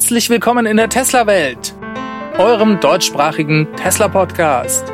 Herzlich 0.00 0.30
willkommen 0.30 0.64
in 0.64 0.78
der 0.78 0.88
Tesla-Welt, 0.88 1.74
eurem 2.38 2.80
deutschsprachigen 2.80 3.68
Tesla-Podcast. 3.76 4.90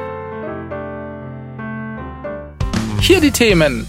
Hier 3.00 3.20
die 3.20 3.30
Themen. 3.30 3.88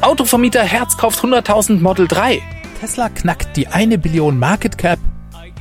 Autovermieter 0.00 0.62
Herz 0.62 0.96
kauft 0.96 1.24
100.000 1.24 1.80
Model 1.80 2.06
3. 2.06 2.40
Tesla 2.80 3.08
knackt 3.08 3.56
die 3.56 3.66
eine 3.66 3.98
Billion 3.98 4.38
Market 4.38 4.78
Cap. 4.78 5.00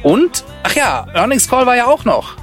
Und, 0.03 0.45
ach 0.61 0.75
ja, 0.75 1.07
Earnings 1.11 1.49
Call 1.49 1.65
war 1.65 1.75
ja 1.75 1.87
auch 1.87 2.05
noch. 2.05 2.37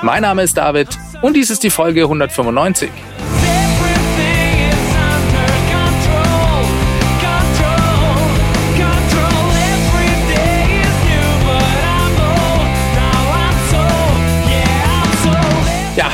Mein 0.00 0.22
Name 0.22 0.42
ist 0.44 0.56
David 0.56 0.88
und 1.20 1.36
dies 1.36 1.50
ist 1.50 1.62
die 1.62 1.70
Folge 1.70 2.04
195. 2.04 2.90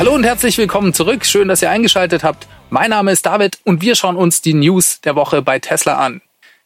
hallo 0.06 0.14
und 0.14 0.22
herzlich 0.22 0.56
willkommen 0.56 0.94
zurück. 0.94 1.26
Schön, 1.26 1.48
dass 1.48 1.62
ihr 1.62 1.70
eingeschaltet 1.70 2.22
habt. 2.22 2.46
Mein 2.70 2.90
Name 2.90 3.10
ist 3.10 3.26
David 3.26 3.58
und 3.64 3.82
wir 3.82 3.96
schauen 3.96 4.14
uns 4.14 4.40
die 4.40 4.54
News 4.54 5.00
der 5.00 5.16
Woche 5.16 5.42
bei 5.42 5.58
Tesla 5.58 5.96
an. 5.96 6.22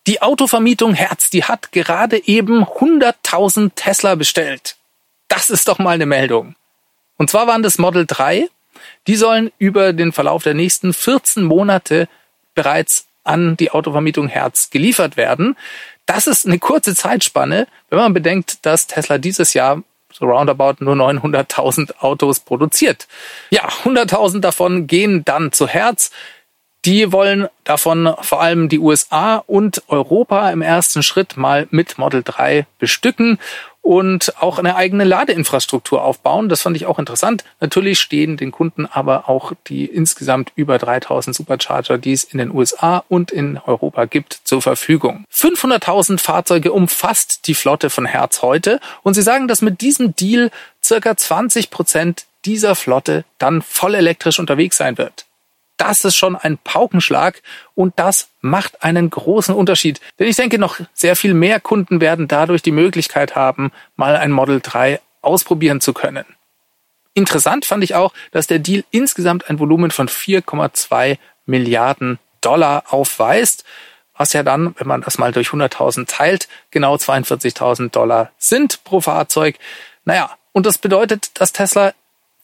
Die 0.07 0.21
Autovermietung 0.21 0.93
Herz, 0.93 1.31
die 1.31 1.45
hat 1.45 1.73
gerade 1.73 2.23
eben 2.29 2.65
100.000 2.65 3.71
Tesla 3.75 4.15
bestellt. 4.15 4.77
Das 5.29 5.49
ist 5.49 5.69
doch 5.69 5.79
mal 5.79 5.93
eine 5.93 6.05
Meldung. 6.05 6.55
Und 7.17 7.31
zwar 7.31 7.47
waren 7.47 7.63
das 7.63 7.79
Model 7.79 8.05
3. 8.07 8.47
Die 9.07 9.17
sollen 9.17 9.51
über 9.57 9.95
den 9.95 10.13
Verlauf 10.13 10.43
der 10.43 10.53
nächsten 10.53 10.93
14 10.93 11.43
Monate 11.43 12.11
bereits 12.55 13.07
an 13.25 13.57
die 13.57 13.71
Autovermietung 13.71 14.29
Herz 14.29 14.69
geliefert 14.69 15.17
werden. 15.17 15.57
Das 16.05 16.27
ist 16.27 16.47
eine 16.47 16.59
kurze 16.59 16.95
Zeitspanne, 16.95 17.69
wenn 17.89 18.01
man 18.01 18.13
bedenkt, 18.13 18.67
dass 18.67 18.87
Tesla 18.87 19.17
dieses 19.17 19.55
Jahr 19.55 19.83
so 20.21 20.27
roundabout 20.27 20.85
nur 20.85 20.95
900.000 20.95 21.99
Autos 21.99 22.41
produziert. 22.41 23.09
Ja, 23.51 23.67
100.000 23.85 24.41
davon 24.41 24.87
gehen 24.87 25.25
dann 25.25 25.51
zu 25.51 25.67
Herz. 25.67 26.11
Die 26.87 27.13
wollen 27.13 27.49
davon 27.65 28.15
vor 28.23 28.41
allem 28.41 28.71
die 28.71 28.79
USA 28.79 29.37
und 29.37 29.83
Europa 29.89 30.51
im 30.51 30.63
ersten 30.63 31.03
Schritt 31.03 31.37
mal 31.37 31.69
mit 31.71 31.99
Model 31.99 32.23
3 32.23 32.67
bestücken 32.79 33.39
und 33.83 34.41
auch 34.41 34.59
eine 34.59 34.77
eigene 34.77 35.05
Ladeinfrastruktur 35.05 36.03
aufbauen. 36.03 36.49
Das 36.49 36.63
fand 36.63 36.77
ich 36.77 36.87
auch 36.87 36.99
interessant. 36.99 37.45
Natürlich 37.61 38.01
stehen 38.01 38.39
den 38.39 38.51
Kunden 38.51 38.87
aber 38.87 39.29
auch 39.29 39.53
die 39.67 39.85
insgesamt 39.85 40.53
über 40.55 40.79
3000 40.79 41.37
Supercharger, 41.37 41.99
die 41.99 42.13
es 42.13 42.25
in 42.25 42.39
den 42.39 42.51
USA 42.51 43.05
und 43.09 43.31
in 43.31 43.59
Europa 43.59 44.07
gibt, 44.07 44.41
zur 44.45 44.63
Verfügung. 44.63 45.25
500.000 45.33 46.19
Fahrzeuge 46.19 46.73
umfasst 46.73 47.47
die 47.47 47.55
Flotte 47.55 47.91
von 47.91 48.07
Herz 48.07 48.41
heute 48.41 48.81
und 49.03 49.15
sie 49.15 49.23
sagen, 49.23 49.49
dass 49.49 49.61
mit 49.61 49.83
diesem 49.83 50.17
Deal 50.17 50.51
circa 50.83 51.15
20 51.15 51.71
Prozent 51.71 52.25
dieser 52.47 52.75
Flotte 52.75 53.25
dann 53.37 53.61
voll 53.61 53.95
elektrisch 53.95 54.39
unterwegs 54.39 54.79
sein 54.79 54.97
wird 54.97 55.27
das 55.81 56.05
ist 56.05 56.17
schon 56.17 56.37
ein 56.37 56.59
Paukenschlag 56.59 57.43
und 57.75 57.99
das 57.99 58.29
macht 58.41 58.83
einen 58.83 59.09
großen 59.09 59.55
Unterschied. 59.55 60.01
Denn 60.19 60.29
ich 60.29 60.37
denke, 60.37 60.59
noch 60.59 60.79
sehr 60.93 61.17
viel 61.17 61.33
mehr 61.33 61.59
Kunden 61.59 62.01
werden 62.01 62.29
dadurch 62.29 62.63
die 62.63 62.71
Möglichkeit 62.71 63.35
haben, 63.35 63.73
mal 63.97 64.17
ein 64.17 64.31
Model 64.31 64.61
3 64.61 65.01
ausprobieren 65.23 65.81
zu 65.81 65.93
können. 65.93 66.27
Interessant 67.15 67.65
fand 67.65 67.83
ich 67.83 67.95
auch, 67.95 68.13
dass 68.31 68.47
der 68.47 68.59
Deal 68.59 68.85
insgesamt 68.91 69.49
ein 69.49 69.59
Volumen 69.59 69.91
von 69.91 70.09
4,2 70.09 71.19
Milliarden 71.47 72.19
Dollar 72.41 72.85
aufweist, 72.91 73.65
was 74.17 74.33
ja 74.35 74.43
dann, 74.43 74.75
wenn 74.79 74.87
man 74.87 75.01
das 75.01 75.19
mal 75.19 75.33
durch 75.33 75.49
100.000 75.49 76.07
teilt, 76.07 76.49
genau 76.71 76.95
42.000 76.95 77.91
Dollar 77.91 78.31
sind 78.39 78.85
pro 78.85 79.01
Fahrzeug. 79.01 79.57
Naja, 80.05 80.31
und 80.53 80.67
das 80.67 80.79
bedeutet, 80.79 81.41
dass 81.41 81.53
Tesla 81.53 81.95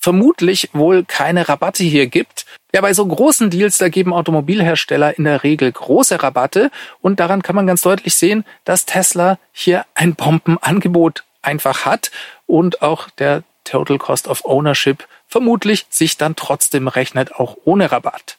vermutlich 0.07 0.71
wohl 0.73 1.05
keine 1.05 1.49
Rabatte 1.49 1.83
hier 1.83 2.07
gibt. 2.07 2.47
Ja, 2.73 2.81
bei 2.81 2.95
so 2.95 3.05
großen 3.05 3.51
Deals, 3.51 3.79
da 3.79 3.89
geben 3.89 4.13
Automobilhersteller 4.13 5.19
in 5.19 5.25
der 5.25 5.43
Regel 5.43 5.73
große 5.73 6.23
Rabatte 6.23 6.71
und 7.01 7.19
daran 7.19 7.43
kann 7.43 7.57
man 7.57 7.67
ganz 7.67 7.83
deutlich 7.83 8.15
sehen, 8.15 8.45
dass 8.65 8.87
Tesla 8.87 9.41
hier 9.51 9.85
ein 9.95 10.15
Bombenangebot 10.15 11.25
einfach 11.43 11.87
hat 11.87 12.13
und 12.47 12.83
auch 12.83 13.11
der 13.19 13.43
Total 13.65 13.99
Cost 13.99 14.29
of 14.29 14.45
Ownership 14.45 15.09
vermutlich 15.27 15.87
sich 15.91 16.17
dann 16.17 16.37
trotzdem 16.37 16.87
rechnet, 16.87 17.35
auch 17.35 17.57
ohne 17.65 17.91
Rabatt. 17.91 18.37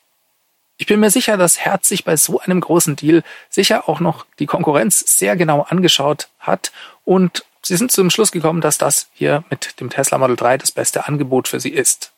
Ich 0.77 0.87
bin 0.87 1.01
mir 1.01 1.09
sicher, 1.09 1.35
dass 1.35 1.59
Herz 1.59 1.89
sich 1.89 2.05
bei 2.05 2.15
so 2.15 2.39
einem 2.39 2.61
großen 2.61 2.95
Deal 2.95 3.23
sicher 3.49 3.89
auch 3.89 3.99
noch 3.99 4.25
die 4.39 4.45
Konkurrenz 4.45 5.17
sehr 5.17 5.35
genau 5.35 5.63
angeschaut 5.63 6.29
hat 6.39 6.71
und 7.03 7.43
Sie 7.67 7.75
sind 7.75 7.91
zum 7.91 8.09
Schluss 8.09 8.31
gekommen, 8.31 8.61
dass 8.61 8.77
das 8.77 9.09
hier 9.13 9.43
mit 9.49 9.79
dem 9.81 9.89
Tesla 9.89 10.17
Model 10.17 10.37
3 10.37 10.57
das 10.57 10.71
beste 10.71 11.05
Angebot 11.05 11.49
für 11.49 11.59
Sie 11.59 11.71
ist. 11.71 12.13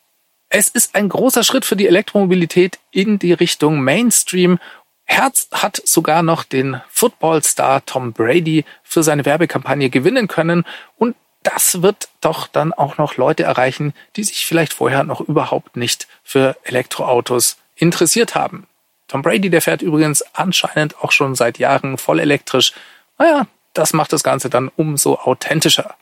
Es 0.48 0.68
ist 0.68 0.94
ein 0.94 1.08
großer 1.08 1.42
Schritt 1.42 1.64
für 1.64 1.74
die 1.74 1.88
Elektromobilität 1.88 2.78
in 2.92 3.18
die 3.18 3.32
Richtung 3.32 3.80
Mainstream. 3.82 4.60
Herz 5.04 5.48
hat 5.50 5.82
sogar 5.84 6.22
noch 6.22 6.44
den 6.44 6.80
Footballstar 6.88 7.84
Tom 7.84 8.12
Brady 8.12 8.64
für 8.84 9.02
seine 9.02 9.24
Werbekampagne 9.24 9.90
gewinnen 9.90 10.28
können 10.28 10.64
und 10.96 11.16
das 11.42 11.82
wird 11.82 12.08
doch 12.20 12.46
dann 12.46 12.72
auch 12.72 12.98
noch 12.98 13.16
Leute 13.16 13.42
erreichen, 13.42 13.92
die 14.14 14.22
sich 14.22 14.46
vielleicht 14.46 14.72
vorher 14.72 15.02
noch 15.02 15.20
überhaupt 15.20 15.76
nicht 15.76 16.06
für 16.22 16.56
Elektroautos 16.62 17.56
interessiert 17.74 18.36
haben. 18.36 18.68
Tom 19.08 19.22
Brady, 19.22 19.50
der 19.50 19.62
fährt 19.62 19.82
übrigens 19.82 20.22
anscheinend 20.32 20.96
auch 21.02 21.10
schon 21.10 21.34
seit 21.34 21.58
Jahren 21.58 21.98
voll 21.98 22.20
elektrisch. 22.20 22.72
Naja, 23.18 23.48
das 23.72 23.92
macht 23.92 24.12
das 24.12 24.22
Ganze 24.22 24.50
dann 24.50 24.70
umso 24.76 25.16
authentischer. 25.16 25.94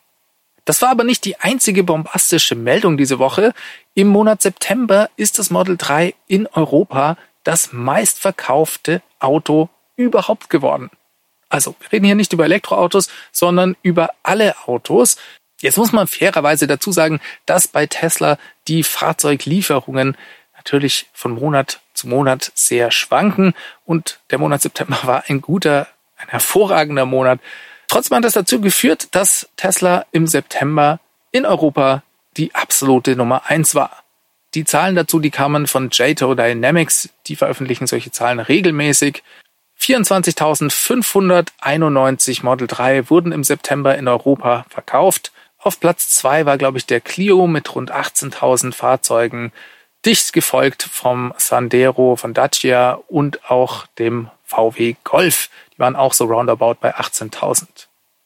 Das 0.65 0.83
war 0.83 0.91
aber 0.91 1.05
nicht 1.05 1.25
die 1.25 1.41
einzige 1.41 1.83
bombastische 1.83 2.55
Meldung 2.55 2.99
diese 2.99 3.19
Woche. 3.19 3.55
Im 3.95 4.09
Monat 4.09 4.43
September 4.43 5.09
ist 5.17 5.39
das 5.39 5.51
Model 5.51 5.77
3 5.79 6.15
in 6.27 6.47
Europa 6.47 7.17
das 7.43 7.73
meistverkaufte 7.73 9.01
Auto 9.19 9.71
überhaupt 9.97 10.51
geworden. 10.51 10.91
Also, 11.49 11.75
wir 11.81 11.93
reden 11.93 12.05
hier 12.05 12.15
nicht 12.15 12.35
über 12.35 12.45
Elektroautos, 12.45 13.09
sondern 13.33 13.77
über 13.81 14.11
alle 14.23 14.55
Autos. 14.67 15.17
Jetzt 15.61 15.79
muss 15.79 15.93
man 15.93 16.07
fairerweise 16.07 16.67
dazu 16.67 16.93
sagen, 16.93 17.21
dass 17.47 17.67
bei 17.67 17.87
Tesla 17.87 18.39
die 18.69 18.83
Fahrzeuglieferungen 18.83 20.17
natürlich 20.55 21.07
von 21.15 21.33
Monat 21.33 21.81
zu 21.95 22.09
Monat 22.09 22.53
sehr 22.55 22.91
schwanken 22.91 23.55
und 23.87 24.21
der 24.31 24.39
Monat 24.39 24.61
September 24.61 24.99
war 25.05 25.25
ein 25.29 25.41
guter 25.41 25.89
ein 26.19 26.29
hervorragender 26.29 27.07
Monat. 27.07 27.41
Trotzdem 27.89 28.19
hat 28.19 28.25
das 28.25 28.35
dazu 28.35 28.61
geführt, 28.61 29.15
dass 29.15 29.49
Tesla 29.57 30.05
im 30.13 30.27
September 30.27 31.01
in 31.33 31.47
Europa 31.47 32.03
die 32.37 32.55
absolute 32.55 33.17
Nummer 33.17 33.47
eins 33.47 33.75
war. 33.75 34.05
Die 34.55 34.65
Zahlen 34.65 34.97
dazu, 34.97 35.21
die 35.21 35.31
kamen 35.31 35.67
von 35.67 35.91
JATO 35.93 36.35
Dynamics, 36.35 37.11
die 37.27 37.37
veröffentlichen 37.37 37.87
solche 37.87 38.11
Zahlen 38.11 38.41
regelmäßig. 38.41 39.23
24.591 39.81 42.45
Model 42.45 42.67
3 42.67 43.11
wurden 43.11 43.33
im 43.33 43.45
September 43.45 43.97
in 43.97 44.09
Europa 44.09 44.65
verkauft. 44.69 45.33
Auf 45.59 45.81
Platz 45.81 46.11
zwei 46.11 46.47
war, 46.47 46.57
glaube 46.59 46.79
ich, 46.79 46.87
der 46.87 47.01
Clio 47.01 47.47
mit 47.47 47.75
rund 47.75 47.93
18.000 47.93 48.73
Fahrzeugen, 48.73 49.53
dicht 50.05 50.33
gefolgt 50.33 50.83
vom 50.83 51.35
Sandero 51.37 52.17
von 52.17 52.35
Dacia 52.35 52.99
und 53.09 53.51
auch 53.51 53.87
dem 53.99 54.31
VW 54.45 54.97
Golf. 55.05 55.51
Die 55.75 55.79
waren 55.79 55.97
auch 55.97 56.13
so 56.13 56.25
roundabout 56.25 56.77
bei 56.81 56.95
18.000. 56.97 57.67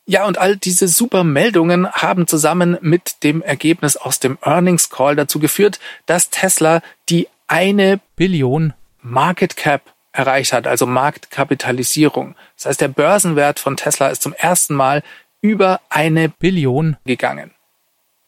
Ja, 0.04 0.26
und 0.26 0.38
all 0.38 0.56
diese 0.56 0.88
super 0.88 1.22
Meldungen 1.22 1.90
haben 1.90 2.26
zusammen 2.26 2.76
mit 2.80 3.22
dem 3.22 3.40
Ergebnis 3.40 3.96
aus 3.96 4.18
dem 4.18 4.36
Earnings 4.42 4.90
Call 4.90 5.14
dazu 5.14 5.38
geführt, 5.38 5.78
dass 6.06 6.30
Tesla 6.30 6.82
die 7.08 7.28
eine 7.46 8.00
Billion 8.16 8.74
Market 9.00 9.56
Cap 9.56 9.82
erreicht 10.12 10.52
hat, 10.52 10.66
also 10.66 10.86
Marktkapitalisierung. 10.86 12.34
Das 12.56 12.66
heißt, 12.66 12.80
der 12.80 12.88
Börsenwert 12.88 13.58
von 13.58 13.76
Tesla 13.76 14.08
ist 14.08 14.22
zum 14.22 14.34
ersten 14.34 14.74
Mal 14.74 15.02
über 15.40 15.80
eine 15.88 16.28
Billion 16.28 16.96
gegangen. 17.04 17.52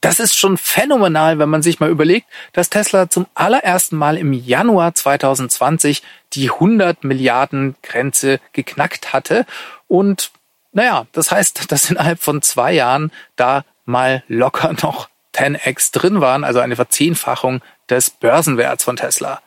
Das 0.04 0.20
ist 0.20 0.36
schon 0.36 0.58
phänomenal, 0.58 1.38
wenn 1.38 1.48
man 1.48 1.62
sich 1.62 1.80
mal 1.80 1.88
überlegt, 1.88 2.26
dass 2.52 2.68
Tesla 2.68 3.08
zum 3.08 3.24
allerersten 3.32 3.96
Mal 3.96 4.18
im 4.18 4.34
Januar 4.34 4.94
2020 4.94 6.02
die 6.34 6.50
100 6.50 7.04
Milliarden 7.04 7.74
Grenze 7.82 8.38
geknackt 8.52 9.14
hatte. 9.14 9.46
Und 9.88 10.30
naja, 10.72 11.06
das 11.12 11.30
heißt, 11.30 11.64
dass 11.72 11.88
innerhalb 11.90 12.20
von 12.20 12.42
zwei 12.42 12.74
Jahren 12.74 13.12
da 13.36 13.64
mal 13.86 14.22
locker 14.28 14.74
noch 14.82 15.08
10x 15.34 15.92
drin 15.92 16.20
waren, 16.20 16.44
also 16.44 16.60
eine 16.60 16.76
Verzehnfachung 16.76 17.62
des 17.88 18.10
Börsenwerts 18.10 18.84
von 18.84 18.96
Tesla. 18.96 19.40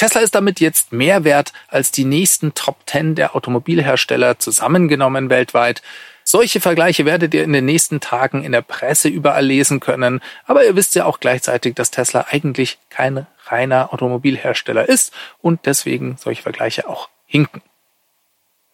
Tesla 0.00 0.22
ist 0.22 0.34
damit 0.34 0.60
jetzt 0.60 0.94
mehr 0.94 1.24
wert 1.24 1.52
als 1.68 1.90
die 1.90 2.06
nächsten 2.06 2.54
Top 2.54 2.78
10 2.86 3.16
der 3.16 3.36
Automobilhersteller 3.36 4.38
zusammengenommen 4.38 5.28
weltweit. 5.28 5.82
Solche 6.24 6.58
Vergleiche 6.58 7.04
werdet 7.04 7.34
ihr 7.34 7.44
in 7.44 7.52
den 7.52 7.66
nächsten 7.66 8.00
Tagen 8.00 8.42
in 8.42 8.52
der 8.52 8.62
Presse 8.62 9.10
überall 9.10 9.44
lesen 9.44 9.78
können, 9.78 10.22
aber 10.46 10.64
ihr 10.64 10.74
wisst 10.74 10.94
ja 10.94 11.04
auch 11.04 11.20
gleichzeitig, 11.20 11.74
dass 11.74 11.90
Tesla 11.90 12.24
eigentlich 12.30 12.78
kein 12.88 13.26
reiner 13.44 13.92
Automobilhersteller 13.92 14.88
ist 14.88 15.12
und 15.42 15.66
deswegen 15.66 16.16
solche 16.16 16.40
Vergleiche 16.40 16.88
auch 16.88 17.10
hinken. 17.26 17.60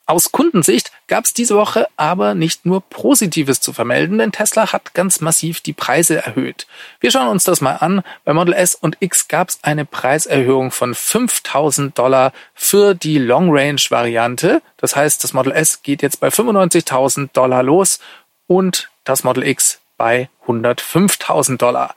Aus 0.06 0.30
Kundensicht 0.30 0.92
gab 1.08 1.24
es 1.24 1.34
diese 1.34 1.56
Woche 1.56 1.86
aber 1.96 2.34
nicht 2.34 2.66
nur 2.66 2.80
Positives 2.80 3.60
zu 3.60 3.72
vermelden, 3.72 4.18
denn 4.18 4.32
Tesla 4.32 4.72
hat 4.72 4.94
ganz 4.94 5.20
massiv 5.20 5.60
die 5.60 5.72
Preise 5.72 6.16
erhöht. 6.16 6.66
Wir 7.00 7.10
schauen 7.10 7.28
uns 7.28 7.44
das 7.44 7.60
mal 7.60 7.76
an. 7.76 8.02
Bei 8.24 8.32
Model 8.32 8.54
S 8.54 8.74
und 8.74 8.96
X 9.00 9.28
gab 9.28 9.48
es 9.48 9.58
eine 9.62 9.84
Preiserhöhung 9.84 10.70
von 10.70 10.94
5000 10.94 11.96
Dollar 11.96 12.32
für 12.54 12.94
die 12.94 13.18
Long 13.18 13.50
Range 13.50 13.80
Variante. 13.88 14.62
Das 14.78 14.96
heißt, 14.96 15.22
das 15.22 15.32
Model 15.32 15.52
S 15.52 15.82
geht 15.82 16.02
jetzt 16.02 16.20
bei 16.20 16.28
95.000 16.28 17.30
Dollar 17.32 17.62
los 17.62 18.00
und 18.46 18.90
das 19.04 19.22
Model 19.22 19.46
X 19.46 19.80
bei 19.96 20.28
105.000 20.46 21.56
Dollar. 21.56 21.94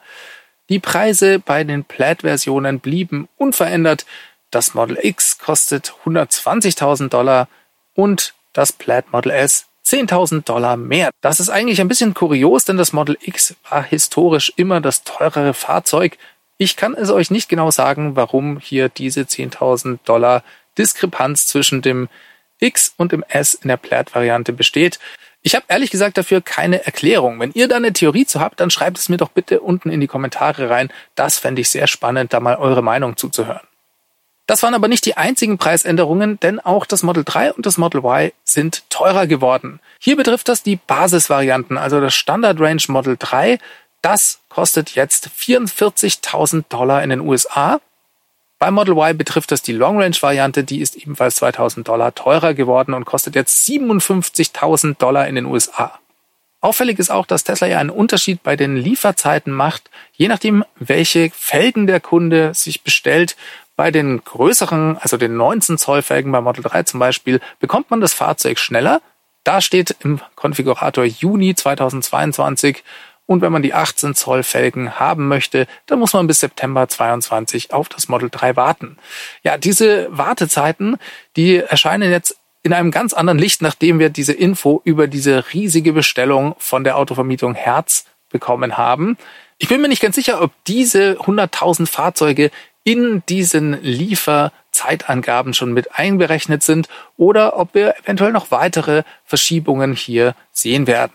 Die 0.70 0.80
Preise 0.80 1.40
bei 1.40 1.64
den 1.64 1.84
Plaid-Versionen 1.84 2.80
blieben 2.80 3.28
unverändert. 3.38 4.06
Das 4.52 4.76
Model 4.76 5.00
X 5.02 5.40
kostet 5.40 5.94
120.000 6.06 7.10
Dollar 7.10 7.48
und 7.96 8.34
das 8.60 8.74
Plaid 8.74 9.14
Model 9.14 9.32
S 9.32 9.68
10.000 9.86 10.44
Dollar 10.44 10.76
mehr. 10.76 11.12
Das 11.22 11.40
ist 11.40 11.50
eigentlich 11.50 11.80
ein 11.80 11.88
bisschen 11.88 12.14
kurios, 12.14 12.66
denn 12.66 12.76
das 12.76 12.92
Model 12.92 13.18
X 13.22 13.56
war 13.70 13.82
historisch 13.82 14.52
immer 14.58 14.82
das 14.82 15.06
teurere 15.06 15.54
Fahrzeug. 15.54 16.18
Ich 16.58 16.76
kann 16.76 16.94
es 16.94 17.10
euch 17.10 17.32
nicht 17.32 17.48
genau 17.48 17.72
sagen, 17.72 18.18
warum 18.18 18.60
hier 18.60 18.90
diese 18.90 19.22
10.000 19.22 20.00
Dollar 20.04 20.44
Diskrepanz 20.78 21.48
zwischen 21.48 21.82
dem 21.82 22.10
X 22.60 22.94
und 22.98 23.14
dem 23.14 23.24
S 23.30 23.54
in 23.54 23.70
der 23.70 23.78
Plaid-Variante 23.78 24.52
besteht. 24.52 25.00
Ich 25.42 25.56
habe 25.56 25.64
ehrlich 25.70 25.90
gesagt 25.90 26.18
dafür 26.18 26.42
keine 26.42 26.86
Erklärung. 26.86 27.40
Wenn 27.40 27.54
ihr 27.54 27.70
da 27.70 27.78
eine 27.78 27.94
Theorie 27.94 28.26
zu 28.26 28.42
habt, 28.42 28.60
dann 28.60 28.72
schreibt 28.72 28.98
es 28.98 29.08
mir 29.08 29.16
doch 29.16 29.30
bitte 29.30 29.62
unten 29.62 29.90
in 29.90 30.02
die 30.02 30.08
Kommentare 30.08 30.70
rein. 30.70 30.92
Das 31.16 31.38
fände 31.38 31.62
ich 31.62 31.70
sehr 31.70 31.88
spannend, 31.88 32.34
da 32.34 32.42
mal 32.42 32.58
eure 32.58 32.84
Meinung 32.84 33.16
zuzuhören. 33.16 33.69
Das 34.50 34.64
waren 34.64 34.74
aber 34.74 34.88
nicht 34.88 35.06
die 35.06 35.16
einzigen 35.16 35.60
Preisänderungen, 35.60 36.40
denn 36.40 36.60
auch 36.60 36.88
das 36.88 37.04
Model 37.04 37.24
3 37.24 37.54
und 37.54 37.68
das 37.68 37.78
Model 37.78 38.00
Y 38.04 38.32
sind 38.44 38.82
teurer 38.90 39.28
geworden. 39.28 39.80
Hier 40.00 40.16
betrifft 40.16 40.50
das 40.50 40.64
die 40.64 40.78
Basisvarianten, 40.78 41.78
also 41.78 42.02
das 42.02 42.16
Standard 42.16 42.60
Range 42.60 42.82
Model 42.88 43.16
3. 43.20 43.60
Das 44.02 44.40
kostet 44.50 44.96
jetzt 44.96 45.30
44.000 45.40 46.64
Dollar 46.68 47.04
in 47.04 47.12
den 47.12 47.20
USA. 47.20 47.80
Bei 48.58 48.72
Model 48.72 48.96
Y 48.98 49.16
betrifft 49.16 49.52
das 49.52 49.62
die 49.62 49.72
Long 49.72 50.02
Range 50.02 50.18
Variante, 50.20 50.64
die 50.64 50.82
ist 50.82 50.96
ebenfalls 50.96 51.36
2000 51.36 51.88
Dollar 51.88 52.16
teurer 52.16 52.56
geworden 52.56 52.96
und 52.96 53.06
kostet 53.06 53.36
jetzt 53.36 53.70
57.000 53.70 54.98
Dollar 54.98 55.28
in 55.28 55.36
den 55.36 55.46
USA. 55.46 56.00
Auffällig 56.62 56.98
ist 56.98 57.12
auch, 57.12 57.26
dass 57.26 57.44
Tesla 57.44 57.68
ja 57.68 57.78
einen 57.78 57.92
Unterschied 57.92 58.42
bei 58.42 58.56
den 58.56 58.76
Lieferzeiten 58.76 59.54
macht, 59.54 59.92
je 60.14 60.28
nachdem, 60.28 60.66
welche 60.80 61.30
Felgen 61.34 61.86
der 61.86 62.02
Kunde 62.02 62.54
sich 62.54 62.82
bestellt, 62.82 63.38
bei 63.80 63.92
den 63.92 64.22
größeren, 64.26 64.98
also 64.98 65.16
den 65.16 65.38
19 65.38 65.78
Zoll 65.78 66.02
Felgen 66.02 66.34
bei 66.34 66.42
Model 66.42 66.66
3 66.66 66.84
zum 66.84 67.00
Beispiel, 67.00 67.40
bekommt 67.62 67.90
man 67.90 68.02
das 68.02 68.14
Fahrzeug 68.14 68.60
schneller. 68.60 69.02
Da 69.46 69.62
steht 69.62 69.96
im 70.02 70.20
Konfigurator 70.36 71.06
Juni 71.06 71.56
2022 71.56 72.84
und 73.26 73.42
wenn 73.42 73.54
man 73.54 73.62
die 73.62 73.74
18 73.74 74.16
Zoll 74.16 74.44
Felgen 74.44 75.00
haben 75.00 75.30
möchte, 75.30 75.66
dann 75.86 75.98
muss 75.98 76.12
man 76.12 76.28
bis 76.28 76.42
September 76.42 76.90
22 76.90 77.72
auf 77.72 77.88
das 77.88 78.10
Model 78.10 78.30
3 78.30 78.58
warten. 78.58 78.98
Ja, 79.44 79.58
diese 79.58 80.10
Wartezeiten, 80.12 80.98
die 81.38 81.56
erscheinen 81.60 82.12
jetzt 82.12 82.38
in 82.64 82.74
einem 82.74 82.92
ganz 82.92 83.14
anderen 83.14 83.40
Licht, 83.40 83.62
nachdem 83.62 83.98
wir 83.98 84.10
diese 84.10 84.34
Info 84.34 84.82
über 84.84 85.08
diese 85.08 85.54
riesige 85.54 85.94
Bestellung 85.94 86.54
von 86.58 86.84
der 86.84 86.98
Autovermietung 86.98 87.56
Herz 87.56 88.04
bekommen 88.30 88.78
haben. 88.78 89.18
Ich 89.58 89.70
bin 89.70 89.82
mir 89.82 89.88
nicht 89.88 90.02
ganz 90.02 90.16
sicher, 90.16 90.42
ob 90.42 90.52
diese 90.68 91.18
100.000 91.20 91.86
Fahrzeuge 91.86 92.52
in 92.84 93.24
diesen 93.28 93.82
Lieferzeitangaben 93.82 95.54
schon 95.54 95.74
mit 95.74 95.96
einberechnet 95.96 96.64
sind 96.64 96.88
oder 97.18 97.58
ob 97.58 97.74
wir 97.74 97.96
eventuell 98.04 98.32
noch 98.32 98.52
weitere 98.52 99.04
Verschiebungen 99.26 99.94
hier 99.94 100.36
sehen 100.52 100.88
werden. 100.88 101.14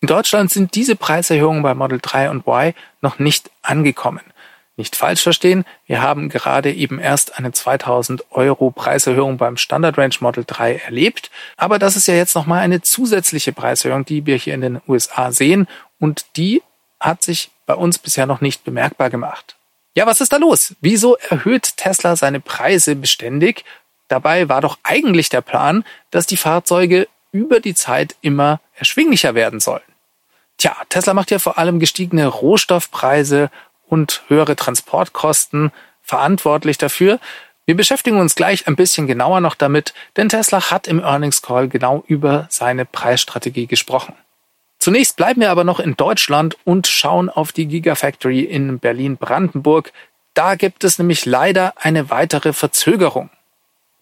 In 0.00 0.08
Deutschland 0.08 0.50
sind 0.50 0.74
diese 0.74 0.96
Preiserhöhungen 0.96 1.62
bei 1.62 1.74
Model 1.74 1.98
3 2.02 2.30
und 2.30 2.46
Y 2.46 2.74
noch 3.00 3.18
nicht 3.18 3.50
angekommen. 3.62 4.20
Nicht 4.76 4.96
falsch 4.96 5.22
verstehen, 5.22 5.64
wir 5.86 6.02
haben 6.02 6.28
gerade 6.28 6.72
eben 6.72 6.98
erst 6.98 7.38
eine 7.38 7.52
2000 7.52 8.32
Euro 8.32 8.72
Preiserhöhung 8.72 9.36
beim 9.36 9.56
Standard 9.56 9.96
Range 9.96 10.16
Model 10.18 10.44
3 10.44 10.76
erlebt, 10.78 11.30
aber 11.56 11.78
das 11.78 11.94
ist 11.94 12.08
ja 12.08 12.14
jetzt 12.14 12.34
nochmal 12.34 12.60
eine 12.60 12.82
zusätzliche 12.82 13.52
Preiserhöhung, 13.52 14.04
die 14.04 14.26
wir 14.26 14.36
hier 14.36 14.54
in 14.54 14.62
den 14.62 14.80
USA 14.88 15.30
sehen 15.30 15.68
und 16.00 16.26
die 16.36 16.60
hat 16.98 17.22
sich 17.22 17.50
bei 17.66 17.74
uns 17.74 17.98
bisher 17.98 18.26
noch 18.26 18.40
nicht 18.40 18.64
bemerkbar 18.64 19.10
gemacht. 19.10 19.54
Ja, 19.96 20.06
was 20.06 20.20
ist 20.20 20.32
da 20.32 20.38
los? 20.38 20.74
Wieso 20.80 21.16
erhöht 21.16 21.76
Tesla 21.76 22.16
seine 22.16 22.40
Preise 22.40 22.96
beständig? 22.96 23.64
Dabei 24.08 24.48
war 24.48 24.60
doch 24.60 24.78
eigentlich 24.82 25.28
der 25.28 25.40
Plan, 25.40 25.84
dass 26.10 26.26
die 26.26 26.36
Fahrzeuge 26.36 27.08
über 27.30 27.60
die 27.60 27.74
Zeit 27.74 28.16
immer 28.20 28.60
erschwinglicher 28.74 29.34
werden 29.34 29.60
sollen. 29.60 29.82
Tja, 30.58 30.76
Tesla 30.88 31.14
macht 31.14 31.30
ja 31.30 31.38
vor 31.38 31.58
allem 31.58 31.78
gestiegene 31.78 32.26
Rohstoffpreise 32.26 33.50
und 33.86 34.22
höhere 34.28 34.56
Transportkosten 34.56 35.72
verantwortlich 36.02 36.78
dafür. 36.78 37.20
Wir 37.64 37.76
beschäftigen 37.76 38.18
uns 38.18 38.34
gleich 38.34 38.66
ein 38.66 38.76
bisschen 38.76 39.06
genauer 39.06 39.40
noch 39.40 39.54
damit, 39.54 39.94
denn 40.16 40.28
Tesla 40.28 40.70
hat 40.70 40.86
im 40.86 41.00
Earnings 41.00 41.40
Call 41.40 41.68
genau 41.68 42.04
über 42.06 42.46
seine 42.50 42.84
Preisstrategie 42.84 43.66
gesprochen. 43.66 44.14
Zunächst 44.84 45.16
bleiben 45.16 45.40
wir 45.40 45.50
aber 45.50 45.64
noch 45.64 45.80
in 45.80 45.96
Deutschland 45.96 46.58
und 46.64 46.86
schauen 46.86 47.30
auf 47.30 47.52
die 47.52 47.68
Gigafactory 47.68 48.40
in 48.40 48.80
Berlin-Brandenburg. 48.80 49.94
Da 50.34 50.56
gibt 50.56 50.84
es 50.84 50.98
nämlich 50.98 51.24
leider 51.24 51.72
eine 51.80 52.10
weitere 52.10 52.52
Verzögerung. 52.52 53.30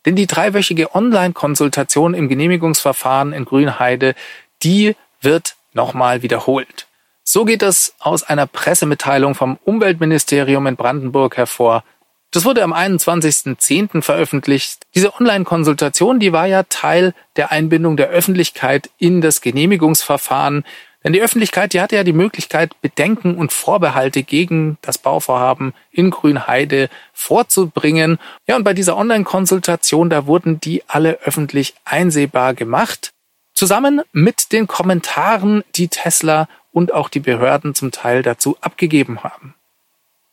Denn 0.04 0.16
die 0.16 0.26
dreiwöchige 0.26 0.92
Online-Konsultation 0.92 2.14
im 2.14 2.28
Genehmigungsverfahren 2.28 3.32
in 3.32 3.44
Grünheide, 3.44 4.16
die 4.64 4.96
wird 5.20 5.54
nochmal 5.72 6.22
wiederholt. 6.22 6.88
So 7.22 7.44
geht 7.44 7.62
es 7.62 7.94
aus 8.00 8.24
einer 8.24 8.48
Pressemitteilung 8.48 9.36
vom 9.36 9.60
Umweltministerium 9.64 10.66
in 10.66 10.74
Brandenburg 10.74 11.36
hervor. 11.36 11.84
Das 12.32 12.46
wurde 12.46 12.62
am 12.62 12.72
21.10. 12.72 14.00
veröffentlicht. 14.00 14.86
Diese 14.94 15.14
Online-Konsultation, 15.14 16.18
die 16.18 16.32
war 16.32 16.46
ja 16.46 16.62
Teil 16.62 17.12
der 17.36 17.52
Einbindung 17.52 17.98
der 17.98 18.08
Öffentlichkeit 18.08 18.88
in 18.96 19.20
das 19.20 19.42
Genehmigungsverfahren. 19.42 20.64
Denn 21.04 21.12
die 21.12 21.20
Öffentlichkeit, 21.20 21.74
die 21.74 21.80
hatte 21.82 21.96
ja 21.96 22.04
die 22.04 22.14
Möglichkeit, 22.14 22.80
Bedenken 22.80 23.34
und 23.34 23.52
Vorbehalte 23.52 24.22
gegen 24.22 24.78
das 24.80 24.96
Bauvorhaben 24.96 25.74
in 25.90 26.10
Grünheide 26.10 26.88
vorzubringen. 27.12 28.18
Ja, 28.46 28.56
und 28.56 28.64
bei 28.64 28.72
dieser 28.72 28.96
Online-Konsultation, 28.96 30.08
da 30.08 30.26
wurden 30.26 30.58
die 30.58 30.82
alle 30.86 31.18
öffentlich 31.24 31.74
einsehbar 31.84 32.54
gemacht. 32.54 33.12
Zusammen 33.52 34.00
mit 34.12 34.52
den 34.52 34.66
Kommentaren, 34.66 35.64
die 35.74 35.88
Tesla 35.88 36.48
und 36.72 36.94
auch 36.94 37.10
die 37.10 37.20
Behörden 37.20 37.74
zum 37.74 37.90
Teil 37.90 38.22
dazu 38.22 38.56
abgegeben 38.62 39.22
haben. 39.22 39.54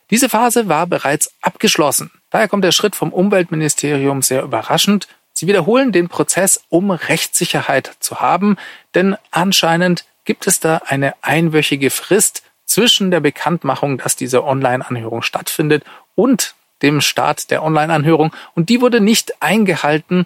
Diese 0.09 0.29
Phase 0.29 0.67
war 0.67 0.87
bereits 0.87 1.31
abgeschlossen. 1.41 2.11
Daher 2.29 2.47
kommt 2.47 2.63
der 2.63 2.71
Schritt 2.71 2.95
vom 2.95 3.13
Umweltministerium 3.13 4.21
sehr 4.21 4.43
überraschend. 4.43 5.07
Sie 5.33 5.47
wiederholen 5.47 5.91
den 5.91 6.09
Prozess, 6.09 6.63
um 6.69 6.91
Rechtssicherheit 6.91 7.95
zu 7.99 8.19
haben, 8.19 8.57
denn 8.95 9.15
anscheinend 9.31 10.05
gibt 10.25 10.47
es 10.47 10.59
da 10.59 10.81
eine 10.85 11.13
einwöchige 11.21 11.89
Frist 11.89 12.43
zwischen 12.65 13.09
der 13.09 13.19
Bekanntmachung, 13.19 13.97
dass 13.97 14.15
diese 14.15 14.43
Online-Anhörung 14.43 15.21
stattfindet 15.21 15.83
und 16.15 16.55
dem 16.81 17.01
Start 17.01 17.51
der 17.51 17.63
Online-Anhörung 17.63 18.33
und 18.53 18.69
die 18.69 18.81
wurde 18.81 19.01
nicht 19.01 19.41
eingehalten. 19.41 20.25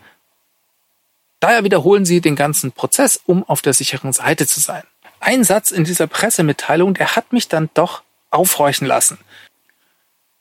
Daher 1.40 1.64
wiederholen 1.64 2.06
sie 2.06 2.22
den 2.22 2.36
ganzen 2.36 2.72
Prozess, 2.72 3.20
um 3.26 3.44
auf 3.48 3.62
der 3.62 3.74
sicheren 3.74 4.14
Seite 4.14 4.48
zu 4.48 4.60
sein. 4.60 4.84
Ein 5.20 5.44
Satz 5.44 5.72
in 5.72 5.84
dieser 5.84 6.08
Pressemitteilung, 6.08 6.94
der 6.94 7.16
hat 7.16 7.32
mich 7.34 7.48
dann 7.48 7.70
doch 7.74 8.04
aufhorchen 8.30 8.88
lassen. 8.88 9.18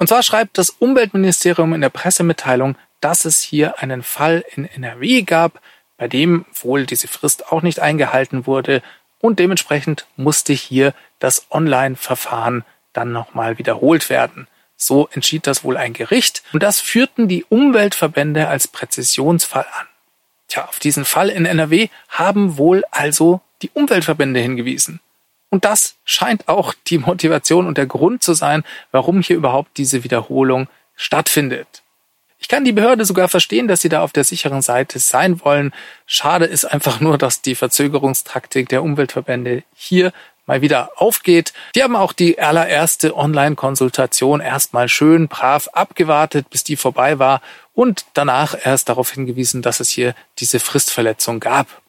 Und 0.02 0.08
zwar 0.08 0.24
schreibt 0.24 0.58
das 0.58 0.70
Umweltministerium 0.70 1.74
in 1.74 1.80
der 1.80 1.88
Pressemitteilung, 1.88 2.76
dass 3.00 3.24
es 3.24 3.40
hier 3.40 3.78
einen 3.78 4.02
Fall 4.02 4.44
in 4.56 4.64
NRW 4.64 5.22
gab, 5.22 5.60
bei 5.96 6.08
dem 6.08 6.44
wohl 6.60 6.86
diese 6.86 7.06
Frist 7.06 7.52
auch 7.52 7.62
nicht 7.62 7.78
eingehalten 7.78 8.44
wurde 8.44 8.82
und 9.20 9.38
dementsprechend 9.38 10.08
musste 10.16 10.54
hier 10.54 10.92
das 11.20 11.46
Online-Verfahren 11.52 12.64
dann 12.92 13.12
nochmal 13.12 13.58
wiederholt 13.58 14.10
werden. 14.10 14.48
So 14.76 15.08
entschied 15.12 15.46
das 15.46 15.62
wohl 15.62 15.76
ein 15.76 15.92
Gericht 15.92 16.42
und 16.52 16.64
das 16.64 16.80
führten 16.80 17.28
die 17.28 17.44
Umweltverbände 17.44 18.48
als 18.48 18.66
Präzisionsfall 18.66 19.66
an. 19.78 19.86
Tja, 20.48 20.64
auf 20.64 20.80
diesen 20.80 21.04
Fall 21.04 21.28
in 21.28 21.46
NRW 21.46 21.90
haben 22.08 22.56
wohl 22.56 22.82
also 22.90 23.40
die 23.62 23.70
Umweltverbände 23.72 24.40
hingewiesen. 24.40 24.98
Und 25.52 25.66
das 25.66 25.96
scheint 26.06 26.48
auch 26.48 26.72
die 26.86 26.96
Motivation 26.96 27.66
und 27.66 27.76
der 27.76 27.84
Grund 27.84 28.22
zu 28.22 28.32
sein, 28.32 28.64
warum 28.90 29.20
hier 29.20 29.36
überhaupt 29.36 29.76
diese 29.76 30.02
Wiederholung 30.02 30.66
stattfindet. 30.96 31.82
Ich 32.38 32.48
kann 32.48 32.64
die 32.64 32.72
Behörde 32.72 33.04
sogar 33.04 33.28
verstehen, 33.28 33.68
dass 33.68 33.82
sie 33.82 33.90
da 33.90 34.02
auf 34.02 34.12
der 34.12 34.24
sicheren 34.24 34.62
Seite 34.62 34.98
sein 34.98 35.44
wollen. 35.44 35.74
Schade 36.06 36.46
ist 36.46 36.64
einfach 36.64 37.00
nur, 37.00 37.18
dass 37.18 37.42
die 37.42 37.54
Verzögerungstaktik 37.54 38.70
der 38.70 38.82
Umweltverbände 38.82 39.62
hier 39.74 40.14
mal 40.46 40.62
wieder 40.62 40.90
aufgeht. 40.96 41.52
Die 41.74 41.82
haben 41.82 41.96
auch 41.96 42.14
die 42.14 42.40
allererste 42.40 43.14
Online-Konsultation 43.14 44.40
erstmal 44.40 44.88
schön 44.88 45.28
brav 45.28 45.68
abgewartet, 45.74 46.48
bis 46.48 46.64
die 46.64 46.76
vorbei 46.76 47.18
war 47.18 47.42
und 47.74 48.06
danach 48.14 48.56
erst 48.64 48.88
darauf 48.88 49.12
hingewiesen, 49.12 49.60
dass 49.60 49.80
es 49.80 49.90
hier 49.90 50.14
diese 50.38 50.60
Fristverletzung 50.60 51.40
gab. 51.40 51.82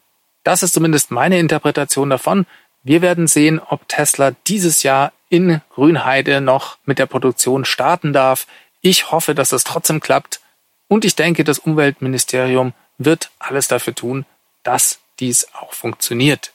Das 0.44 0.62
ist 0.62 0.74
zumindest 0.74 1.10
meine 1.10 1.38
Interpretation 1.38 2.10
davon. 2.10 2.46
Wir 2.84 3.00
werden 3.00 3.26
sehen, 3.26 3.60
ob 3.60 3.88
Tesla 3.88 4.32
dieses 4.46 4.82
Jahr 4.82 5.12
in 5.30 5.62
Grünheide 5.70 6.42
noch 6.42 6.76
mit 6.84 6.98
der 6.98 7.06
Produktion 7.06 7.64
starten 7.64 8.12
darf. 8.12 8.46
Ich 8.82 9.10
hoffe, 9.10 9.34
dass 9.34 9.52
es 9.52 9.64
trotzdem 9.64 10.00
klappt. 10.00 10.40
Und 10.86 11.06
ich 11.06 11.16
denke, 11.16 11.44
das 11.44 11.58
Umweltministerium 11.58 12.74
wird 12.98 13.30
alles 13.38 13.68
dafür 13.68 13.94
tun, 13.94 14.26
dass 14.62 15.00
dies 15.18 15.48
auch 15.54 15.72
funktioniert. 15.72 16.52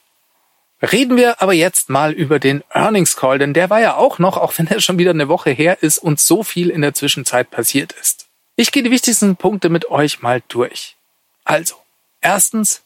Reden 0.80 1.16
wir 1.16 1.42
aber 1.42 1.52
jetzt 1.52 1.90
mal 1.90 2.12
über 2.12 2.38
den 2.38 2.62
Earnings 2.70 3.16
Call, 3.16 3.38
denn 3.38 3.52
der 3.52 3.68
war 3.68 3.80
ja 3.80 3.96
auch 3.96 4.18
noch, 4.18 4.36
auch 4.36 4.56
wenn 4.56 4.68
er 4.68 4.80
schon 4.80 4.98
wieder 4.98 5.10
eine 5.10 5.28
Woche 5.28 5.50
her 5.50 5.82
ist 5.82 5.98
und 5.98 6.20
so 6.20 6.42
viel 6.42 6.70
in 6.70 6.80
der 6.80 6.94
Zwischenzeit 6.94 7.50
passiert 7.50 7.92
ist. 8.00 8.28
Ich 8.56 8.72
gehe 8.72 8.82
die 8.82 8.90
wichtigsten 8.90 9.36
Punkte 9.36 9.68
mit 9.68 9.90
euch 9.90 10.22
mal 10.22 10.42
durch. 10.48 10.96
Also, 11.44 11.74
erstens, 12.20 12.82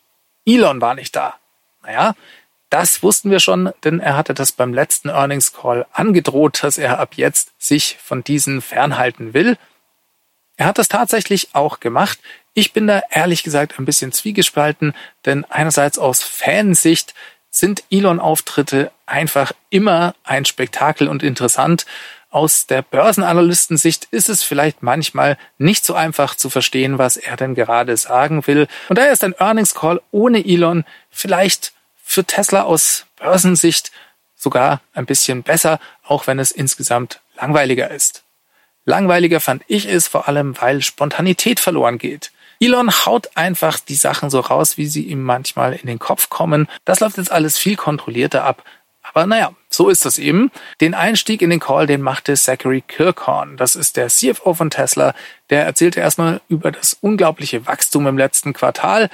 Elon 0.47 0.81
war 0.81 0.95
nicht 0.95 1.15
da. 1.15 1.35
Naja, 1.83 2.15
das 2.75 3.05
wussten 3.05 3.31
wir 3.31 3.39
schon, 3.39 3.73
denn 3.85 4.01
er 4.01 4.17
hatte 4.17 4.35
das 4.35 4.51
beim 4.51 4.75
letzten 4.75 5.09
Earnings 5.09 5.53
Call 5.53 5.87
angedroht, 5.93 6.65
dass 6.65 6.77
er 6.77 6.99
ab 6.99 7.15
jetzt 7.15 7.53
sich 7.57 7.99
von 8.03 8.25
diesen 8.25 8.61
fernhalten 8.61 9.33
will. 9.33 9.57
Er 10.57 10.67
hat 10.67 10.79
das 10.79 10.89
tatsächlich 10.89 11.55
auch 11.55 11.79
gemacht. 11.79 12.19
Ich 12.53 12.73
bin 12.73 12.89
da 12.89 13.01
ehrlich 13.11 13.45
gesagt 13.45 13.79
ein 13.79 13.85
bisschen 13.85 14.11
zwiegespalten, 14.11 14.93
denn 15.25 15.45
einerseits 15.45 16.01
aus 16.01 16.25
Fansicht 16.25 17.15
sind 17.49 17.85
Elon-Auftritte 17.91 18.91
einfach 19.07 19.53
immer 19.71 20.17
ein 20.25 20.45
Spektakel 20.45 21.07
und 21.07 21.23
interessant. 21.23 21.87
Aus 22.29 22.67
der 22.67 22.83
Börsenanalystensicht 22.83 24.09
ist 24.11 24.29
es 24.29 24.43
vielleicht 24.43 24.83
manchmal 24.83 25.39
nicht 25.59 25.85
so 25.85 25.95
einfach 25.95 26.35
zu 26.35 26.51
verstehen, 26.51 26.99
was 26.99 27.17
er 27.17 27.37
denn 27.37 27.55
gerade 27.55 27.97
sagen 27.97 28.45
will. 28.49 28.67
Und 28.89 28.99
daher 28.99 29.13
ist 29.13 29.23
ein 29.23 29.37
Earnings 29.39 29.77
Call 29.77 30.01
ohne 30.11 30.45
Elon 30.45 30.85
vielleicht 31.09 31.73
für 32.05 32.25
Tesla 32.25 32.63
aus 32.63 33.07
Börsensicht 33.17 33.91
sogar 34.37 34.81
ein 34.93 35.07
bisschen 35.07 35.43
besser, 35.43 35.81
auch 36.05 36.27
wenn 36.27 36.39
es 36.39 36.53
insgesamt 36.53 37.21
langweiliger 37.37 37.91
ist. 37.91 38.23
Langweiliger 38.85 39.41
fand 39.41 39.65
ich 39.67 39.87
es 39.87 40.07
vor 40.07 40.29
allem, 40.29 40.61
weil 40.61 40.83
Spontanität 40.83 41.59
verloren 41.59 41.99
geht. 41.99 42.31
Elon 42.61 42.91
haut 43.05 43.37
einfach 43.37 43.81
die 43.81 43.95
Sachen 43.95 44.31
so 44.31 44.41
raus, 44.41 44.77
wie 44.77 44.87
sie 44.87 45.03
ihm 45.03 45.23
manchmal 45.23 45.73
in 45.73 45.87
den 45.87 45.99
Kopf 45.99 46.29
kommen. 46.29 46.69
Das 46.85 47.01
läuft 47.01 47.17
jetzt 47.17 47.33
alles 47.33 47.59
viel 47.59 47.77
kontrollierter 47.77 48.45
ab. 48.45 48.63
Aber 49.03 49.27
naja, 49.27 49.55
so 49.69 49.89
ist 49.89 50.05
das 50.05 50.19
eben. 50.19 50.51
Den 50.81 50.95
Einstieg 50.95 51.43
in 51.43 51.51
den 51.51 51.61
Call, 51.61 51.87
den 51.87 52.01
machte 52.01 52.35
Zachary 52.35 52.83
Kirkhorn. 52.87 53.57
Das 53.57 53.77
ist 53.77 53.97
der 53.97 54.09
CFO 54.09 54.55
von 54.55 54.71
Tesla. 54.71 55.15
Der 55.51 55.65
erzählte 55.65 56.01
erstmal 56.01 56.41
über 56.49 56.73
das 56.73 56.97
unglaubliche 57.01 57.67
Wachstum 57.67 58.07
im 58.07 58.19
letzten 58.19 58.53
Quartal. 58.53 59.11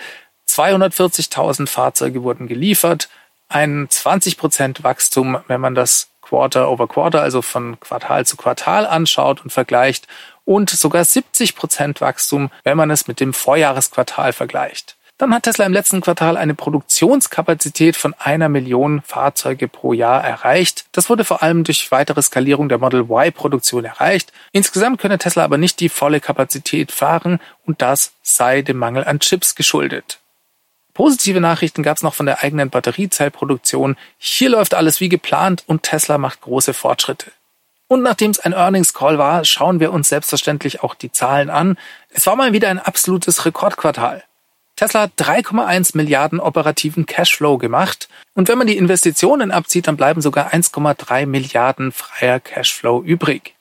240.000 0.50 1.69
Fahrzeuge 1.69 2.23
wurden 2.23 2.47
geliefert. 2.47 3.09
Ein 3.49 3.88
20% 3.88 4.83
Wachstum, 4.83 5.38
wenn 5.49 5.61
man 5.61 5.75
das 5.75 6.09
Quarter 6.21 6.71
over 6.71 6.87
Quarter, 6.87 7.23
also 7.23 7.42
von 7.42 7.80
Quartal 7.80 8.25
zu 8.25 8.37
Quartal 8.37 8.87
anschaut 8.87 9.42
und 9.42 9.50
vergleicht 9.50 10.07
und 10.45 10.71
sogar 10.71 11.04
70 11.04 11.57
Prozent 11.57 12.00
Wachstum, 12.00 12.50
wenn 12.62 12.76
man 12.76 12.90
es 12.90 13.09
mit 13.09 13.21
dem 13.21 13.33
Vorjahresquartal 13.33 14.33
vergleicht. 14.33 14.97
Dann 15.21 15.35
hat 15.35 15.42
Tesla 15.42 15.66
im 15.66 15.75
letzten 15.75 16.00
Quartal 16.00 16.38
eine 16.38 16.54
Produktionskapazität 16.54 17.95
von 17.95 18.14
einer 18.19 18.49
Million 18.49 19.02
Fahrzeuge 19.02 19.69
pro 19.69 19.92
Jahr 19.92 20.25
erreicht. 20.25 20.87
Das 20.92 21.11
wurde 21.11 21.26
vor 21.26 21.42
allem 21.42 21.62
durch 21.62 21.90
weitere 21.90 22.23
Skalierung 22.23 22.71
der 22.71 22.78
Model 22.78 23.02
Y-Produktion 23.02 23.85
erreicht. 23.85 24.33
Insgesamt 24.52 24.99
könne 24.99 25.19
Tesla 25.19 25.45
aber 25.45 25.59
nicht 25.59 25.78
die 25.80 25.90
volle 25.90 26.21
Kapazität 26.21 26.90
fahren 26.90 27.38
und 27.66 27.83
das 27.83 28.12
sei 28.23 28.62
dem 28.62 28.78
Mangel 28.78 29.04
an 29.04 29.21
Chips 29.21 29.54
geschuldet. 29.54 30.20
Positive 31.00 31.40
Nachrichten 31.40 31.83
gab 31.83 31.97
es 31.97 32.02
noch 32.02 32.12
von 32.12 32.26
der 32.26 32.42
eigenen 32.42 32.69
Batteriezellproduktion. 32.69 33.97
Hier 34.19 34.50
läuft 34.50 34.75
alles 34.75 35.00
wie 35.00 35.09
geplant 35.09 35.64
und 35.66 35.83
Tesla 35.83 36.19
macht 36.19 36.42
große 36.42 36.75
Fortschritte. 36.75 37.33
Und 37.88 38.02
nachdem 38.02 38.33
es 38.33 38.38
ein 38.38 38.52
Earnings 38.52 38.92
Call 38.92 39.16
war, 39.16 39.47
schauen 39.47 39.80
wir 39.80 39.95
uns 39.95 40.11
selbstverständlich 40.11 40.83
auch 40.83 40.95
die 40.95 41.11
Zahlen 41.11 41.49
an. 41.49 41.78
Es 42.11 42.26
war 42.26 42.37
mal 42.37 42.52
wieder 42.52 42.69
ein 42.69 42.78
absolutes 42.78 43.47
Rekordquartal. 43.47 44.25
Tesla 44.76 45.00
hat 45.00 45.12
3,1 45.16 45.97
Milliarden 45.97 46.38
operativen 46.38 47.07
Cashflow 47.07 47.57
gemacht. 47.57 48.11
Und 48.35 48.49
wenn 48.49 48.59
man 48.59 48.66
die 48.66 48.76
Investitionen 48.76 49.52
abzieht, 49.52 49.87
dann 49.87 49.97
bleiben 49.97 50.21
sogar 50.21 50.52
1,3 50.52 51.25
Milliarden 51.25 51.92
freier 51.92 52.40
Cashflow 52.40 53.02
übrig. 53.02 53.54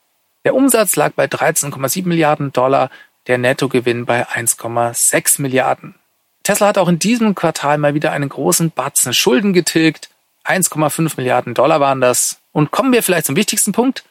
Der 0.43 0.55
Umsatz 0.55 0.97
lag 0.97 1.13
bei 1.13 1.23
13,7 1.23 2.05
Milliarden 2.05 2.51
Dollar, 2.51 2.89
der 3.27 3.37
Nettogewinn 3.37 4.05
bei 4.05 4.27
1,6 4.27 5.41
Milliarden. 5.41 5.95
Tesla 6.43 6.67
hat 6.67 6.77
auch 6.77 6.87
in 6.87 6.99
diesem 6.99 7.35
Quartal 7.35 7.77
mal 7.77 7.93
wieder 7.93 8.11
einen 8.11 8.29
großen 8.29 8.71
Batzen 8.71 9.13
Schulden 9.13 9.53
getilgt. 9.53 10.09
1,5 10.45 11.13
Milliarden 11.17 11.53
Dollar 11.53 11.79
waren 11.79 12.01
das. 12.01 12.39
Und 12.51 12.71
kommen 12.71 12.91
wir 12.93 13.03
vielleicht 13.03 13.25
zum 13.25 13.35
wichtigsten 13.35 13.71
Punkt. 13.71 14.03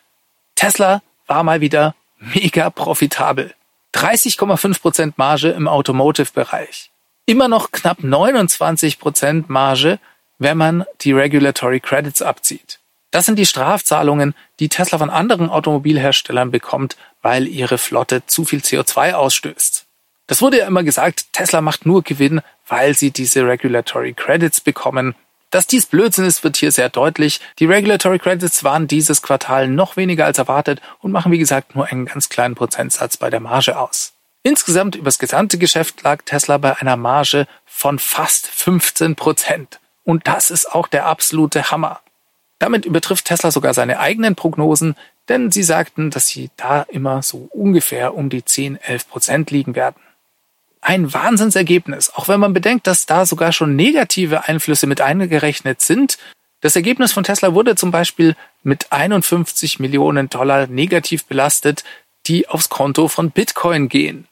Tesla 0.54 1.02
war 1.26 1.42
mal 1.42 1.61
wieder 1.61 1.94
mega 2.18 2.70
profitabel. 2.70 3.54
30,5 3.94 4.80
Prozent 4.80 5.18
Marge 5.18 5.49
im 5.50 5.66
Automotive-Bereich. 5.66 6.90
Immer 7.26 7.49
noch 7.49 7.73
knapp 7.73 8.02
29 8.02 8.99
Prozent 8.99 9.49
Marge, 9.49 9.99
wenn 10.38 10.56
man 10.56 10.85
die 11.00 11.12
Regulatory 11.12 11.80
Credits 11.80 12.23
abzieht. 12.23 12.78
Das 13.11 13.26
sind 13.26 13.38
die 13.38 13.47
Strafzahlungen, 13.47 14.35
die 14.61 14.68
Tesla 14.68 14.99
von 14.99 15.11
anderen 15.11 15.49
Automobilherstellern 15.49 16.50
bekommt, 16.50 16.97
weil 17.23 17.47
ihre 17.47 17.78
Flotte 17.78 18.25
zu 18.26 18.44
viel 18.44 18.61
CO2 18.61 19.14
ausstößt. 19.14 19.87
Das 20.28 20.42
wurde 20.42 20.58
ja 20.58 20.66
immer 20.66 20.85
gesagt, 20.85 21.32
Tesla 21.32 21.62
macht 21.62 21.87
nur 21.87 22.02
Gewinn, 22.02 22.42
weil 22.68 22.94
sie 22.94 23.11
diese 23.11 23.47
Regulatory 23.47 24.12
Credits 24.12 24.61
bekommen. 24.61 25.14
Dass 25.50 25.66
dies 25.66 25.87
Blödsinn 25.87 26.26
ist, 26.26 26.44
wird 26.44 26.58
hier 26.58 26.70
sehr 26.70 26.90
deutlich. 26.90 27.40
Die 27.58 27.64
Regulatory 27.64 28.18
Credits 28.18 28.62
waren 28.62 28.87
dieses 28.87 29.23
Quartal 29.23 29.68
noch 29.68 29.97
weniger 29.97 30.26
als 30.26 30.37
erwartet 30.37 30.82
und 31.00 31.12
machen 31.12 31.32
wie 31.32 31.38
gesagt 31.38 31.75
nur 31.75 31.87
einen 31.87 32.04
ganz 32.04 32.28
kleinen 32.28 32.54
Prozentsatz 32.54 33.16
bei 33.16 33.30
der 33.30 33.40
Marge 33.40 33.78
aus. 33.78 34.12
Insgesamt 34.42 34.97
übers 34.97 35.18
gesamte 35.18 35.56
Geschäft 35.56 36.02
lag 36.02 36.20
Tesla 36.26 36.58
bei 36.58 36.76
einer 36.76 36.99
Marge 36.99 37.47
von 37.64 37.99
fast 37.99 38.49
15 38.49 39.16
Prozent. 39.16 39.80
Und 40.04 40.28
das 40.28 40.50
ist 40.50 40.70
auch 40.70 40.88
der 40.88 41.06
absolute 41.06 41.70
Hammer. 41.70 42.00
Damit 42.58 42.85
übertrifft 42.85 43.25
Tesla 43.25 43.50
sogar 43.50 43.73
seine 43.73 43.99
eigenen 43.99 44.35
Prognosen, 44.35 44.94
denn 45.30 45.50
sie 45.50 45.62
sagten, 45.62 46.11
dass 46.11 46.26
sie 46.26 46.50
da 46.58 46.82
immer 46.82 47.23
so 47.23 47.49
ungefähr 47.50 48.14
um 48.14 48.28
die 48.28 48.44
10, 48.44 48.76
11 48.76 49.08
Prozent 49.08 49.50
liegen 49.50 49.75
werden 49.75 49.97
ein 50.80 51.12
Wahnsinnsergebnis, 51.12 52.11
auch 52.14 52.28
wenn 52.28 52.40
man 52.40 52.52
bedenkt, 52.52 52.87
dass 52.87 53.06
da 53.06 53.26
sogar 53.26 53.52
schon 53.52 53.76
negative 53.76 54.49
Einflüsse 54.49 54.87
mit 54.87 55.00
eingerechnet 55.00 55.80
sind. 55.80 56.18
Das 56.61 56.76
Ergebnis 56.76 57.12
von 57.12 57.25
Tesla 57.25 57.54
wurde 57.54 57.76
zum 57.76 57.90
Beispiel 57.90 58.37
mit 58.62 58.90
51 58.90 59.78
Millionen 59.78 60.28
Dollar 60.28 60.66
negativ 60.66 61.25
belastet, 61.25 61.85
die 62.26 62.49
aufs 62.49 62.68
Konto 62.68 63.08
von 63.08 63.30
Bitcoin 63.30 63.88
gehen. 63.88 64.26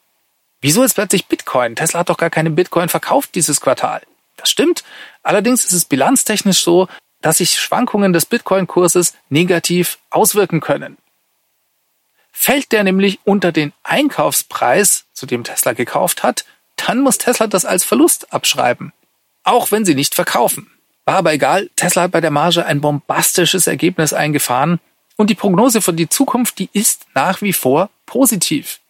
Wieso 0.60 0.82
ist 0.82 0.94
plötzlich 0.94 1.26
Bitcoin? 1.26 1.76
Tesla 1.76 2.00
hat 2.00 2.08
doch 2.08 2.16
gar 2.16 2.30
keine 2.30 2.50
Bitcoin 2.50 2.88
verkauft 2.88 3.34
dieses 3.34 3.60
Quartal. 3.60 4.02
Das 4.36 4.50
stimmt. 4.50 4.84
Allerdings 5.22 5.64
ist 5.64 5.72
es 5.72 5.84
bilanztechnisch 5.84 6.62
so, 6.62 6.88
dass 7.22 7.38
sich 7.38 7.58
Schwankungen 7.60 8.12
des 8.12 8.26
Bitcoin-Kurses 8.26 9.14
negativ 9.28 9.98
auswirken 10.10 10.60
können. 10.60 10.96
Fällt 12.38 12.71
der 12.71 12.85
nämlich 12.85 13.19
unter 13.25 13.50
den 13.50 13.73
Einkaufspreis, 13.83 15.07
zu 15.14 15.25
dem 15.25 15.43
Tesla 15.43 15.73
gekauft 15.73 16.23
hat, 16.23 16.45
dann 16.76 17.00
muss 17.00 17.16
Tesla 17.16 17.47
das 17.47 17.64
als 17.64 17.83
Verlust 17.83 18.33
abschreiben. 18.33 18.93
Auch 19.43 19.73
wenn 19.73 19.87
sie 19.87 19.95
nicht 19.95 20.14
verkaufen. 20.14 20.71
War 21.07 21.16
aber 21.16 21.33
egal, 21.33 21.71
Tesla 21.76 22.02
hat 22.02 22.12
bei 22.12 22.21
der 22.21 22.31
Marge 22.31 22.66
ein 22.66 22.83
bombastisches 22.83 23.66
Ergebnis 23.66 24.12
eingefahren 24.12 24.81
und 25.16 25.31
die 25.31 25.35
Prognose 25.35 25.81
für 25.81 25.95
die 25.95 26.11
Zukunft, 26.11 26.59
die 26.59 26.69
ist 26.75 27.07
nach 27.14 27.40
wie 27.40 27.55
vor 27.55 27.88
positiv. 28.05 28.81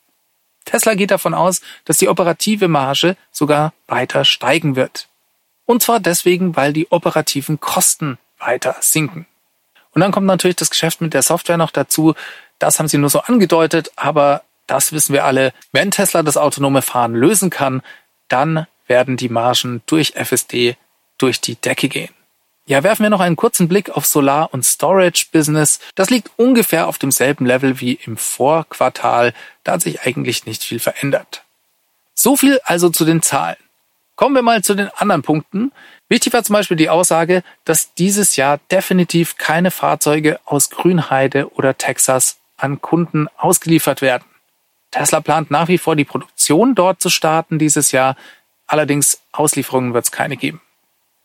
Tesla 0.65 0.95
geht 0.95 1.13
davon 1.13 1.33
aus, 1.33 1.63
dass 1.85 1.99
die 1.99 2.09
operative 2.09 2.67
Marge 2.67 3.17
sogar 3.31 3.73
weiter 3.87 4.25
steigen 4.25 4.75
wird. 4.75 5.09
Und 5.67 5.83
zwar 5.83 6.01
deswegen, 6.01 6.57
weil 6.57 6.73
die 6.73 6.91
operativen 6.91 7.61
Kosten 7.61 8.19
weiter 8.39 8.77
sinken. 8.81 9.27
Und 9.97 10.01
dann 10.01 10.13
kommt 10.13 10.27
natürlich 10.27 10.57
das 10.57 10.69
Geschäft 10.69 11.01
mit 11.01 11.15
der 11.15 11.23
Software 11.23 11.57
noch 11.57 11.71
dazu. 11.71 12.15
Das 12.59 12.79
haben 12.79 12.89
sie 12.89 12.99
nur 12.99 13.11
so 13.11 13.21
angedeutet, 13.21 13.91
aber 13.97 14.43
das 14.67 14.93
wissen 14.93 15.13
wir 15.13 15.25
alle. 15.25 15.53
Wenn 15.73 15.91
Tesla 15.91 16.23
das 16.23 16.37
autonome 16.37 16.83
Fahren 16.83 17.15
lösen 17.15 17.51
kann, 17.51 17.83
dann 18.29 18.67
werden 18.87 19.17
die 19.17 19.29
Margen 19.29 19.83
durch 19.87 20.15
FSD 20.15 20.77
durch 21.19 21.41
die 21.41 21.57
Decke 21.57 21.89
gehen. 21.89 22.11
Ja, 22.69 22.83
werfen 22.83 23.05
wir 23.05 23.11
noch 23.11 23.21
einen 23.21 23.37
kurzen 23.37 23.69
Blick 23.69 23.91
auf 23.91 24.07
Solar- 24.07 24.53
und 24.53 24.65
Storage-Business. 24.65 25.79
Das 25.95 26.11
liegt 26.11 26.33
ungefähr 26.37 26.89
auf 26.89 26.99
demselben 26.99 27.47
Level 27.47 27.81
wie 27.81 27.93
im 27.93 28.17
Vorquartal. 28.17 29.35
Da 29.63 29.73
hat 29.73 29.83
sich 29.83 30.03
eigentlich 30.03 30.47
nicht 30.47 30.65
viel 30.65 30.81
verändert. 30.81 31.45
So 32.15 32.37
viel 32.37 32.61
also 32.65 32.91
zu 32.91 33.05
den 33.05 33.23
Zahlen. 33.23 33.57
Kommen 34.17 34.35
wir 34.35 34.43
mal 34.43 34.65
zu 34.65 34.75
den 34.75 34.89
anderen 34.97 35.23
Punkten. 35.23 35.71
Wichtig 36.09 36.33
war 36.33 36.43
zum 36.43 36.55
Beispiel 36.55 36.77
die 36.77 36.89
Aussage, 36.89 37.45
dass 37.65 37.95
dieses 37.95 38.35
Jahr 38.35 38.59
definitiv 38.71 39.37
keine 39.37 39.71
Fahrzeuge 39.71 40.41
aus 40.45 40.71
Grünheide 40.71 41.53
oder 41.55 41.79
Texas 41.79 42.39
an 42.57 42.81
Kunden 42.81 43.29
ausgeliefert 43.37 44.03
werden. 44.03 44.25
Tesla 44.91 45.21
plant 45.21 45.51
nach 45.51 45.69
wie 45.69 45.79
vor 45.79 45.97
die 45.97 46.05
Produktion 46.05 46.75
dort 46.75 47.01
zu 47.01 47.11
starten 47.11 47.59
dieses 47.59 47.93
Jahr. 47.93 48.17
Allerdings 48.67 49.21
Auslieferungen 49.33 49.95
wird 49.95 50.07
es 50.07 50.13
keine 50.13 50.37
geben. 50.37 50.61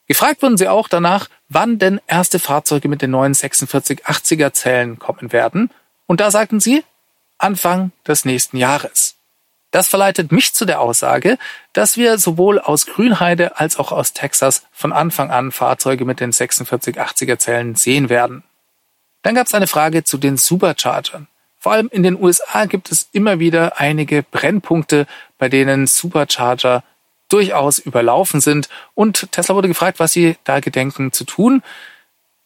Gefragt 0.07 0.41
wurden 0.41 0.57
sie 0.57 0.67
auch 0.67 0.89
danach, 0.89 1.29
wann 1.47 1.79
denn 1.79 2.01
erste 2.07 2.39
Fahrzeuge 2.39 2.89
mit 2.89 3.01
den 3.01 3.11
neuen 3.11 3.33
4680er 3.33 4.51
Zellen 4.51 4.99
kommen 4.99 5.31
werden. 5.31 5.69
Und 6.05 6.19
da 6.19 6.31
sagten 6.31 6.59
sie, 6.59 6.83
Anfang 7.37 7.91
des 8.05 8.25
nächsten 8.25 8.57
Jahres. 8.57 9.15
Das 9.71 9.87
verleitet 9.87 10.33
mich 10.33 10.53
zu 10.53 10.65
der 10.65 10.81
Aussage, 10.81 11.37
dass 11.71 11.95
wir 11.95 12.17
sowohl 12.17 12.59
aus 12.59 12.85
Grünheide 12.87 13.57
als 13.57 13.77
auch 13.77 13.93
aus 13.93 14.11
Texas 14.11 14.63
von 14.73 14.91
Anfang 14.91 15.31
an 15.31 15.53
Fahrzeuge 15.53 16.03
mit 16.03 16.19
den 16.19 16.33
4680er 16.33 17.37
Zellen 17.37 17.75
sehen 17.75 18.09
werden. 18.09 18.43
Dann 19.21 19.35
gab 19.35 19.47
es 19.47 19.53
eine 19.53 19.67
Frage 19.67 20.03
zu 20.03 20.17
den 20.17 20.37
Superchargern. 20.37 21.27
Vor 21.59 21.73
allem 21.73 21.89
in 21.91 22.01
den 22.01 22.19
USA 22.19 22.65
gibt 22.65 22.91
es 22.91 23.09
immer 23.11 23.39
wieder 23.39 23.79
einige 23.79 24.23
Brennpunkte, 24.23 25.05
bei 25.37 25.47
denen 25.47 25.85
Supercharger 25.85 26.83
durchaus 27.29 27.79
überlaufen 27.79 28.41
sind. 28.41 28.67
Und 28.95 29.31
Tesla 29.31 29.55
wurde 29.55 29.67
gefragt, 29.67 29.99
was 29.99 30.11
sie 30.11 30.37
da 30.43 30.59
gedenken 30.59 31.11
zu 31.11 31.23
tun. 31.23 31.61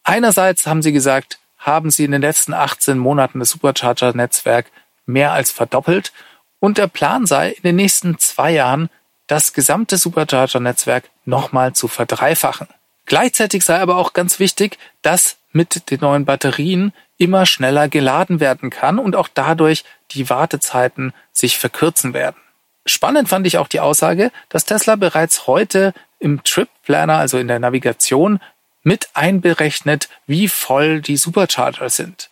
Einerseits 0.04 0.66
haben 0.66 0.82
sie 0.82 0.92
gesagt, 0.92 1.38
haben 1.58 1.90
sie 1.90 2.04
in 2.04 2.12
den 2.12 2.20
letzten 2.20 2.54
18 2.54 2.98
Monaten 2.98 3.40
das 3.40 3.50
Supercharger-Netzwerk 3.50 4.66
mehr 5.06 5.32
als 5.32 5.50
verdoppelt. 5.50 6.12
Und 6.60 6.78
der 6.78 6.86
Plan 6.86 7.26
sei, 7.26 7.50
in 7.52 7.62
den 7.62 7.76
nächsten 7.76 8.18
zwei 8.18 8.52
Jahren 8.52 8.90
das 9.26 9.52
gesamte 9.52 9.96
Supercharger-Netzwerk 9.96 11.10
nochmal 11.24 11.72
zu 11.72 11.88
verdreifachen. 11.88 12.68
Gleichzeitig 13.06 13.64
sei 13.64 13.80
aber 13.80 13.96
auch 13.96 14.12
ganz 14.12 14.38
wichtig, 14.38 14.78
dass 15.02 15.36
mit 15.56 15.90
den 15.90 16.00
neuen 16.00 16.26
Batterien 16.26 16.92
immer 17.16 17.46
schneller 17.46 17.88
geladen 17.88 18.40
werden 18.40 18.70
kann 18.70 18.98
und 18.98 19.16
auch 19.16 19.28
dadurch 19.32 19.84
die 20.10 20.28
Wartezeiten 20.28 21.14
sich 21.32 21.58
verkürzen 21.58 22.12
werden. 22.12 22.36
Spannend 22.84 23.28
fand 23.28 23.46
ich 23.46 23.58
auch 23.58 23.66
die 23.66 23.80
Aussage, 23.80 24.30
dass 24.48 24.66
Tesla 24.66 24.94
bereits 24.96 25.46
heute 25.46 25.92
im 26.20 26.44
Trip 26.44 26.68
Planner, 26.84 27.16
also 27.16 27.38
in 27.38 27.48
der 27.48 27.58
Navigation, 27.58 28.38
mit 28.82 29.08
einberechnet, 29.14 30.08
wie 30.26 30.46
voll 30.46 31.00
die 31.00 31.16
Supercharger 31.16 31.90
sind. 31.90 32.30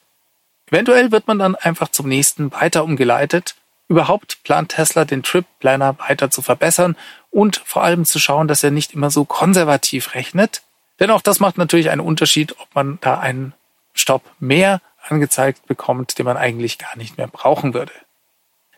Eventuell 0.70 1.10
wird 1.10 1.26
man 1.26 1.38
dann 1.38 1.56
einfach 1.56 1.88
zum 1.88 2.08
nächsten 2.08 2.52
weiter 2.52 2.84
umgeleitet. 2.84 3.56
Überhaupt 3.88 4.44
plant 4.44 4.70
Tesla 4.70 5.04
den 5.04 5.22
Trip 5.22 5.46
Planner 5.60 5.98
weiter 5.98 6.30
zu 6.30 6.42
verbessern 6.42 6.96
und 7.30 7.60
vor 7.64 7.82
allem 7.82 8.04
zu 8.04 8.18
schauen, 8.18 8.48
dass 8.48 8.62
er 8.62 8.70
nicht 8.70 8.94
immer 8.94 9.10
so 9.10 9.24
konservativ 9.24 10.14
rechnet. 10.14 10.62
Denn 11.00 11.10
auch 11.10 11.22
das 11.22 11.40
macht 11.40 11.58
natürlich 11.58 11.90
einen 11.90 12.00
Unterschied, 12.00 12.58
ob 12.60 12.74
man 12.74 12.98
da 13.00 13.18
einen 13.18 13.54
Stopp 13.94 14.22
mehr 14.38 14.80
angezeigt 15.06 15.66
bekommt, 15.66 16.18
den 16.18 16.26
man 16.26 16.36
eigentlich 16.36 16.78
gar 16.78 16.96
nicht 16.96 17.18
mehr 17.18 17.26
brauchen 17.26 17.74
würde. 17.74 17.92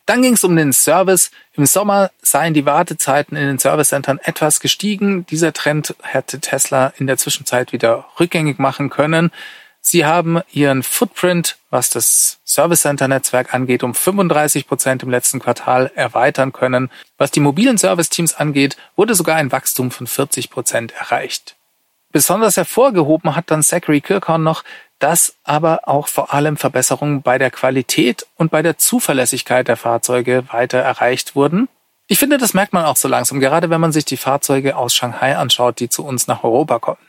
Dann 0.07 0.23
ging 0.23 0.35
es 0.35 0.45
um 0.45 0.55
den 0.55 0.73
Service. 0.73 1.33
Im 1.53 1.67
Sommer 1.67 2.13
seien 2.23 2.55
die 2.55 2.65
Wartezeiten 2.65 3.37
in 3.37 3.47
den 3.47 3.59
Servicecentern 3.59 4.21
etwas 4.23 4.61
gestiegen. 4.61 5.27
Dieser 5.27 5.53
Trend 5.53 5.97
hätte 6.03 6.41
Tesla 6.41 6.93
in 6.97 7.09
der 7.09 7.19
Zwischenzeit 7.19 7.73
wieder 7.73 8.07
rückgängig 8.21 8.59
machen 8.61 8.89
können. 8.89 9.33
Sie 9.81 10.05
haben 10.05 10.41
ihren 10.53 10.83
Footprint, 10.83 11.59
was 11.71 11.91
das 11.91 12.39
Service 12.45 12.81
Center 12.81 13.09
Netzwerk 13.09 13.53
angeht, 13.55 13.83
um 13.83 13.95
35 13.95 14.67
Prozent 14.67 15.03
im 15.03 15.11
letzten 15.11 15.41
Quartal 15.41 15.93
erweitern 15.95 16.53
können. 16.53 16.91
Was 17.19 17.31
die 17.33 17.41
mobilen 17.41 17.79
Service 17.79 18.09
Teams 18.09 18.35
angeht, 18.35 18.77
wurde 18.95 19.15
sogar 19.15 19.37
ein 19.37 19.53
Wachstum 19.53 19.91
von 19.91 20.07
40 20.07 20.51
Prozent 20.51 20.93
erreicht. 20.93 21.57
Besonders 22.17 22.57
hervorgehoben 22.57 23.37
hat 23.37 23.51
dann 23.51 23.63
Zachary 23.63 24.01
Kirkhorn 24.01 24.43
noch, 24.43 24.65
dass 24.99 25.35
aber 25.45 25.87
auch 25.87 26.09
vor 26.09 26.33
allem 26.33 26.57
Verbesserungen 26.57 27.21
bei 27.21 27.37
der 27.37 27.51
Qualität 27.51 28.27
und 28.37 28.51
bei 28.51 28.63
der 28.63 28.79
Zuverlässigkeit 28.79 29.69
der 29.69 29.77
Fahrzeuge 29.77 30.45
weiter 30.51 30.79
erreicht 30.79 31.37
wurden. 31.37 31.69
Ich 32.07 32.19
finde, 32.19 32.39
das 32.39 32.55
merkt 32.55 32.73
man 32.73 32.87
auch 32.87 32.97
so 32.97 33.07
langsam, 33.07 33.39
gerade 33.39 33.69
wenn 33.69 33.83
man 33.83 33.93
sich 33.93 34.07
die 34.07 34.17
Fahrzeuge 34.17 34.79
aus 34.79 34.95
Shanghai 34.95 35.37
anschaut, 35.37 35.79
die 35.79 35.91
zu 35.91 36.07
uns 36.07 36.27
nach 36.27 36.43
Europa 36.43 36.79
kommen. 36.79 37.07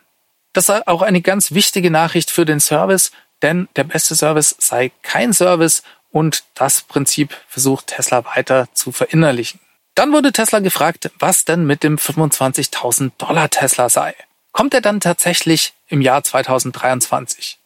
Das 0.52 0.65
sei 0.65 0.86
auch 0.86 1.04
eine 1.04 1.22
ganz 1.22 1.54
wichtige 1.54 1.89
Nachricht 1.89 2.30
für 2.30 2.43
den 2.43 2.60
Service, 2.60 3.13
denn 3.41 3.70
der 3.78 3.86
beste 3.86 4.13
Service 4.13 4.58
sei 4.60 4.91
kein 5.04 5.32
Service 5.32 5.84
und 6.12 6.43
das 6.54 6.82
Prinzip 6.82 7.34
versucht 7.48 7.88
Tesla 7.88 8.26
weiter 8.26 8.67
zu 8.74 8.91
verinnerlichen. 8.91 9.62
Dann 9.96 10.12
wurde 10.12 10.34
Tesla 10.34 10.60
gefragt, 10.60 11.12
was 11.17 11.46
denn 11.46 11.65
mit 11.65 11.84
dem 11.84 11.96
25.000 11.96 13.12
Dollar 13.17 13.50
Tesla 13.50 13.88
sei. 13.88 14.13
Kommt 14.58 14.74
er 14.74 14.82
dann 14.82 15.00
tatsächlich 15.00 15.74
im 15.88 16.02
Jahr 16.02 16.24
2023? 16.24 17.60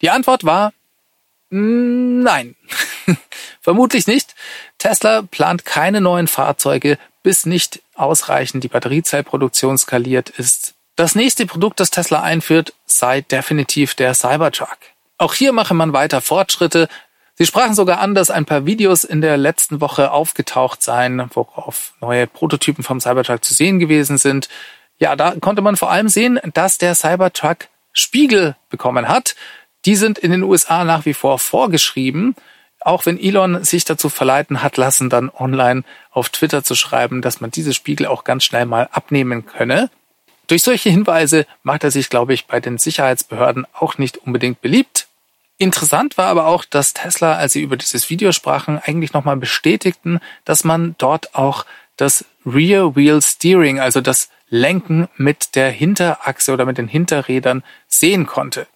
Die 0.00 0.08
Antwort 0.08 0.42
war 0.42 0.72
nein. 1.50 2.56
Vermutlich 3.60 4.06
nicht. 4.06 4.34
Tesla 4.78 5.20
plant 5.20 5.66
keine 5.66 6.00
neuen 6.00 6.28
Fahrzeuge, 6.28 6.96
bis 7.22 7.44
nicht 7.44 7.82
ausreichend 7.94 8.64
die 8.64 8.68
Batteriezellproduktion 8.68 9.76
skaliert 9.76 10.30
ist. 10.30 10.72
Das 10.96 11.14
nächste 11.14 11.44
Produkt, 11.44 11.78
das 11.78 11.90
Tesla 11.90 12.22
einführt, 12.22 12.72
sei 12.86 13.20
definitiv 13.20 13.94
der 13.94 14.14
Cybertruck. 14.14 14.78
Auch 15.18 15.34
hier 15.34 15.52
mache 15.52 15.74
man 15.74 15.92
weiter 15.92 16.22
Fortschritte. 16.22 16.88
Sie 17.34 17.44
sprachen 17.44 17.74
sogar 17.74 18.00
an, 18.00 18.14
dass 18.14 18.30
ein 18.30 18.46
paar 18.46 18.64
Videos 18.64 19.04
in 19.04 19.20
der 19.20 19.36
letzten 19.36 19.82
Woche 19.82 20.10
aufgetaucht 20.10 20.82
seien, 20.82 21.22
worauf 21.34 21.92
neue 22.00 22.26
Prototypen 22.26 22.82
vom 22.82 22.98
Cybertruck 22.98 23.44
zu 23.44 23.52
sehen 23.52 23.78
gewesen 23.78 24.16
sind. 24.16 24.48
Ja, 25.00 25.16
da 25.16 25.34
konnte 25.40 25.62
man 25.62 25.76
vor 25.76 25.90
allem 25.90 26.08
sehen, 26.08 26.38
dass 26.52 26.78
der 26.78 26.94
Cybertruck 26.94 27.68
Spiegel 27.92 28.54
bekommen 28.68 29.08
hat. 29.08 29.34
Die 29.86 29.96
sind 29.96 30.18
in 30.18 30.30
den 30.30 30.42
USA 30.42 30.84
nach 30.84 31.06
wie 31.06 31.14
vor 31.14 31.38
vorgeschrieben. 31.38 32.36
Auch 32.80 33.06
wenn 33.06 33.18
Elon 33.18 33.64
sich 33.64 33.84
dazu 33.84 34.08
verleiten 34.08 34.62
hat 34.62 34.76
lassen, 34.76 35.10
dann 35.10 35.30
online 35.30 35.84
auf 36.10 36.28
Twitter 36.28 36.62
zu 36.62 36.74
schreiben, 36.74 37.22
dass 37.22 37.40
man 37.40 37.50
diese 37.50 37.74
Spiegel 37.74 38.06
auch 38.06 38.24
ganz 38.24 38.44
schnell 38.44 38.66
mal 38.66 38.88
abnehmen 38.92 39.46
könne. 39.46 39.90
Durch 40.46 40.62
solche 40.62 40.90
Hinweise 40.90 41.46
macht 41.62 41.84
er 41.84 41.90
sich, 41.90 42.10
glaube 42.10 42.34
ich, 42.34 42.46
bei 42.46 42.60
den 42.60 42.76
Sicherheitsbehörden 42.76 43.66
auch 43.72 43.98
nicht 43.98 44.18
unbedingt 44.18 44.60
beliebt. 44.60 45.06
Interessant 45.58 46.18
war 46.18 46.28
aber 46.28 46.46
auch, 46.46 46.64
dass 46.64 46.94
Tesla, 46.94 47.34
als 47.34 47.52
sie 47.52 47.62
über 47.62 47.76
dieses 47.76 48.08
Video 48.10 48.32
sprachen, 48.32 48.78
eigentlich 48.78 49.12
nochmal 49.12 49.36
bestätigten, 49.36 50.20
dass 50.44 50.64
man 50.64 50.94
dort 50.98 51.34
auch 51.34 51.66
das 51.96 52.24
Rear 52.46 52.96
Wheel 52.96 53.20
Steering, 53.20 53.78
also 53.78 54.00
das 54.00 54.30
Lenken 54.50 55.08
mit 55.16 55.54
der 55.54 55.70
Hinterachse 55.70 56.52
oder 56.52 56.66
mit 56.66 56.76
den 56.76 56.88
Hinterrädern 56.88 57.62
sehen 57.88 58.26
konnte. 58.26 58.66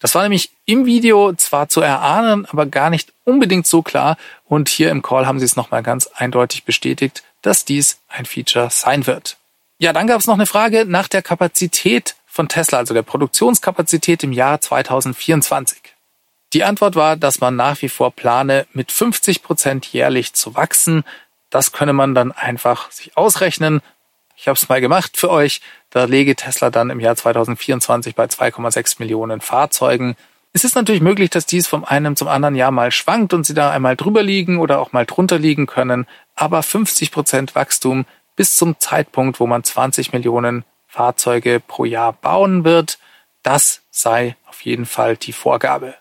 Das 0.00 0.16
war 0.16 0.22
nämlich 0.22 0.50
im 0.64 0.84
Video 0.84 1.32
zwar 1.34 1.68
zu 1.68 1.80
erahnen, 1.80 2.44
aber 2.46 2.66
gar 2.66 2.90
nicht 2.90 3.12
unbedingt 3.22 3.68
so 3.68 3.82
klar. 3.82 4.16
Und 4.44 4.68
hier 4.68 4.90
im 4.90 5.00
Call 5.00 5.26
haben 5.26 5.38
sie 5.38 5.44
es 5.44 5.54
nochmal 5.54 5.84
ganz 5.84 6.08
eindeutig 6.08 6.64
bestätigt, 6.64 7.22
dass 7.40 7.64
dies 7.64 8.00
ein 8.08 8.26
Feature 8.26 8.68
sein 8.70 9.06
wird. 9.06 9.36
Ja, 9.78 9.92
dann 9.92 10.08
gab 10.08 10.18
es 10.18 10.26
noch 10.26 10.34
eine 10.34 10.46
Frage 10.46 10.86
nach 10.86 11.06
der 11.06 11.22
Kapazität 11.22 12.16
von 12.26 12.48
Tesla, 12.48 12.78
also 12.78 12.94
der 12.94 13.02
Produktionskapazität 13.02 14.24
im 14.24 14.32
Jahr 14.32 14.60
2024. 14.60 15.80
Die 16.52 16.64
Antwort 16.64 16.96
war, 16.96 17.16
dass 17.16 17.40
man 17.40 17.56
nach 17.56 17.80
wie 17.82 17.88
vor 17.88 18.10
plane, 18.10 18.66
mit 18.72 18.90
50 18.90 19.42
Prozent 19.42 19.86
jährlich 19.86 20.32
zu 20.32 20.54
wachsen. 20.54 21.04
Das 21.50 21.72
könne 21.72 21.92
man 21.92 22.14
dann 22.14 22.32
einfach 22.32 22.90
sich 22.90 23.16
ausrechnen. 23.16 23.82
Ich 24.42 24.48
habe 24.48 24.56
es 24.56 24.68
mal 24.68 24.80
gemacht 24.80 25.16
für 25.16 25.30
euch. 25.30 25.60
Da 25.90 26.02
lege 26.02 26.34
Tesla 26.34 26.70
dann 26.70 26.90
im 26.90 26.98
Jahr 26.98 27.14
2024 27.14 28.16
bei 28.16 28.24
2,6 28.24 28.96
Millionen 28.98 29.40
Fahrzeugen. 29.40 30.16
Es 30.52 30.64
ist 30.64 30.74
natürlich 30.74 31.00
möglich, 31.00 31.30
dass 31.30 31.46
dies 31.46 31.68
vom 31.68 31.84
einen 31.84 32.16
zum 32.16 32.26
anderen 32.26 32.56
Jahr 32.56 32.72
mal 32.72 32.90
schwankt 32.90 33.34
und 33.34 33.46
sie 33.46 33.54
da 33.54 33.70
einmal 33.70 33.94
drüber 33.94 34.24
liegen 34.24 34.58
oder 34.58 34.80
auch 34.80 34.92
mal 34.92 35.06
drunter 35.06 35.38
liegen 35.38 35.66
können. 35.66 36.08
Aber 36.34 36.64
50 36.64 37.12
Prozent 37.12 37.54
Wachstum 37.54 38.04
bis 38.34 38.56
zum 38.56 38.80
Zeitpunkt, 38.80 39.38
wo 39.38 39.46
man 39.46 39.62
20 39.62 40.12
Millionen 40.12 40.64
Fahrzeuge 40.88 41.62
pro 41.64 41.84
Jahr 41.84 42.12
bauen 42.12 42.64
wird, 42.64 42.98
das 43.44 43.82
sei 43.92 44.34
auf 44.48 44.62
jeden 44.62 44.86
Fall 44.86 45.16
die 45.16 45.32
Vorgabe. 45.32 45.94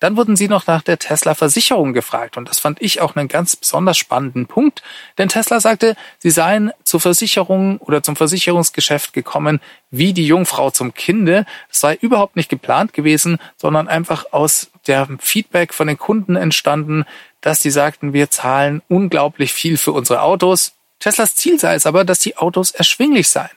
Dann 0.00 0.16
wurden 0.16 0.34
sie 0.34 0.48
noch 0.48 0.66
nach 0.66 0.82
der 0.82 0.98
Tesla-Versicherung 0.98 1.92
gefragt 1.92 2.36
und 2.36 2.48
das 2.48 2.58
fand 2.58 2.80
ich 2.80 3.00
auch 3.00 3.16
einen 3.16 3.28
ganz 3.28 3.54
besonders 3.54 3.98
spannenden 3.98 4.46
Punkt, 4.46 4.82
denn 5.18 5.28
Tesla 5.28 5.60
sagte, 5.60 5.94
sie 6.18 6.30
seien 6.30 6.72
zur 6.84 7.00
Versicherung 7.00 7.76
oder 7.78 8.02
zum 8.02 8.16
Versicherungsgeschäft 8.16 9.12
gekommen 9.12 9.60
wie 9.90 10.12
die 10.12 10.26
Jungfrau 10.26 10.70
zum 10.70 10.94
Kinde. 10.94 11.44
Das 11.68 11.80
sei 11.80 11.96
überhaupt 12.00 12.36
nicht 12.36 12.48
geplant 12.48 12.94
gewesen, 12.94 13.38
sondern 13.56 13.88
einfach 13.88 14.24
aus 14.32 14.70
dem 14.86 15.18
Feedback 15.18 15.74
von 15.74 15.86
den 15.86 15.98
Kunden 15.98 16.36
entstanden, 16.36 17.04
dass 17.42 17.60
die 17.60 17.70
sagten, 17.70 18.12
wir 18.12 18.30
zahlen 18.30 18.82
unglaublich 18.88 19.52
viel 19.52 19.76
für 19.76 19.92
unsere 19.92 20.22
Autos. 20.22 20.72
Teslas 20.98 21.34
Ziel 21.34 21.58
sei 21.58 21.74
es 21.74 21.86
aber, 21.86 22.04
dass 22.04 22.18
die 22.20 22.36
Autos 22.36 22.70
erschwinglich 22.70 23.28
seien. 23.28 23.50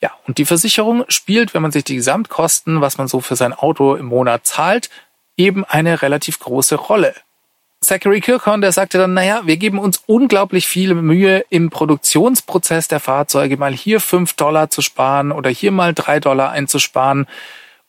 Ja, 0.00 0.10
und 0.26 0.38
die 0.38 0.44
Versicherung 0.44 1.04
spielt, 1.08 1.54
wenn 1.54 1.62
man 1.62 1.70
sich 1.70 1.84
die 1.84 1.94
Gesamtkosten, 1.94 2.80
was 2.80 2.98
man 2.98 3.08
so 3.08 3.20
für 3.20 3.36
sein 3.36 3.52
Auto 3.52 3.94
im 3.94 4.06
Monat 4.06 4.46
zahlt, 4.46 4.90
eben 5.36 5.64
eine 5.64 6.02
relativ 6.02 6.38
große 6.38 6.76
Rolle. 6.76 7.14
Zachary 7.82 8.20
Kirkhorn, 8.20 8.60
der 8.60 8.70
sagte 8.70 8.98
dann, 8.98 9.14
naja, 9.14 9.42
wir 9.44 9.56
geben 9.56 9.78
uns 9.78 10.02
unglaublich 10.06 10.68
viel 10.68 10.94
Mühe 10.94 11.44
im 11.50 11.68
Produktionsprozess 11.68 12.86
der 12.86 13.00
Fahrzeuge, 13.00 13.56
mal 13.56 13.72
hier 13.72 14.00
fünf 14.00 14.34
Dollar 14.34 14.70
zu 14.70 14.82
sparen 14.82 15.32
oder 15.32 15.50
hier 15.50 15.72
mal 15.72 15.92
drei 15.92 16.20
Dollar 16.20 16.52
einzusparen. 16.52 17.26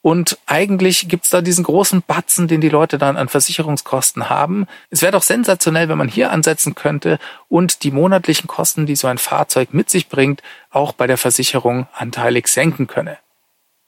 Und 0.02 0.38
eigentlich 0.48 1.08
gibt's 1.08 1.30
da 1.30 1.42
diesen 1.42 1.64
großen 1.64 2.02
Batzen, 2.06 2.48
den 2.48 2.60
die 2.60 2.70
Leute 2.70 2.98
dann 2.98 3.16
an 3.16 3.30
Versicherungskosten 3.30 4.30
haben. 4.30 4.68
Es 4.90 5.02
wäre 5.02 5.14
doch 5.14 5.22
sensationell, 5.22 5.88
wenn 5.88 5.98
man 5.98 6.10
hier 6.10 6.32
ansetzen 6.32 6.76
könnte 6.76 7.20
und 7.48 7.84
die 7.84 7.92
monatlichen 7.92 8.48
Kosten, 8.48 8.86
die 8.86 8.98
so 8.98 9.08
ein 9.08 9.18
Fahrzeug 9.18 9.74
mit 9.74 9.90
sich 9.90 10.10
bringt, 10.10 10.42
auch 10.72 10.92
bei 10.92 11.08
der 11.08 11.18
Versicherung 11.18 11.88
anteilig 11.94 12.48
senken 12.48 12.88
könne. 12.88 13.18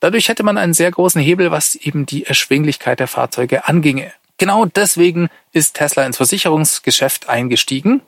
Dadurch 0.05 0.29
hätte 0.29 0.43
man 0.43 0.59
einen 0.59 0.75
sehr 0.75 0.91
großen 0.91 1.19
Hebel, 1.19 1.49
was 1.49 1.73
eben 1.73 2.05
die 2.05 2.27
Erschwinglichkeit 2.27 2.99
der 2.99 3.07
Fahrzeuge 3.07 3.67
anginge. 3.67 4.13
Genau 4.37 4.65
deswegen 4.65 5.29
ist 5.51 5.77
Tesla 5.77 6.05
ins 6.05 6.17
Versicherungsgeschäft 6.17 7.27
eingestiegen. 7.27 8.01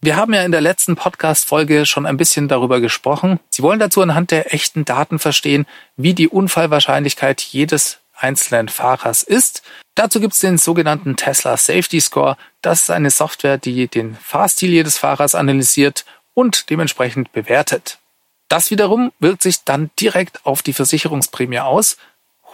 Wir 0.00 0.16
haben 0.16 0.32
ja 0.32 0.44
in 0.44 0.50
der 0.50 0.62
letzten 0.62 0.96
Podcast-Folge 0.96 1.84
schon 1.84 2.06
ein 2.06 2.16
bisschen 2.16 2.48
darüber 2.48 2.80
gesprochen. 2.80 3.38
Sie 3.50 3.62
wollen 3.62 3.78
dazu 3.78 4.00
anhand 4.00 4.30
der 4.30 4.54
echten 4.54 4.86
Daten 4.86 5.18
verstehen, 5.18 5.66
wie 5.98 6.14
die 6.14 6.28
Unfallwahrscheinlichkeit 6.28 7.42
jedes 7.42 7.98
einzelnen 8.14 8.70
Fahrers 8.70 9.22
ist. 9.22 9.62
Dazu 9.94 10.20
gibt 10.20 10.32
es 10.32 10.40
den 10.40 10.56
sogenannten 10.56 11.16
Tesla 11.16 11.58
Safety 11.58 12.00
Score. 12.00 12.38
Das 12.62 12.80
ist 12.80 12.90
eine 12.90 13.10
Software, 13.10 13.58
die 13.58 13.88
den 13.88 14.14
Fahrstil 14.14 14.70
jedes 14.70 14.96
Fahrers 14.96 15.34
analysiert 15.34 16.06
und 16.32 16.70
dementsprechend 16.70 17.32
bewertet. 17.32 17.98
Das 18.48 18.70
wiederum 18.70 19.12
wirkt 19.18 19.42
sich 19.42 19.64
dann 19.64 19.90
direkt 19.98 20.46
auf 20.46 20.62
die 20.62 20.72
Versicherungsprämie 20.72 21.60
aus. 21.60 21.96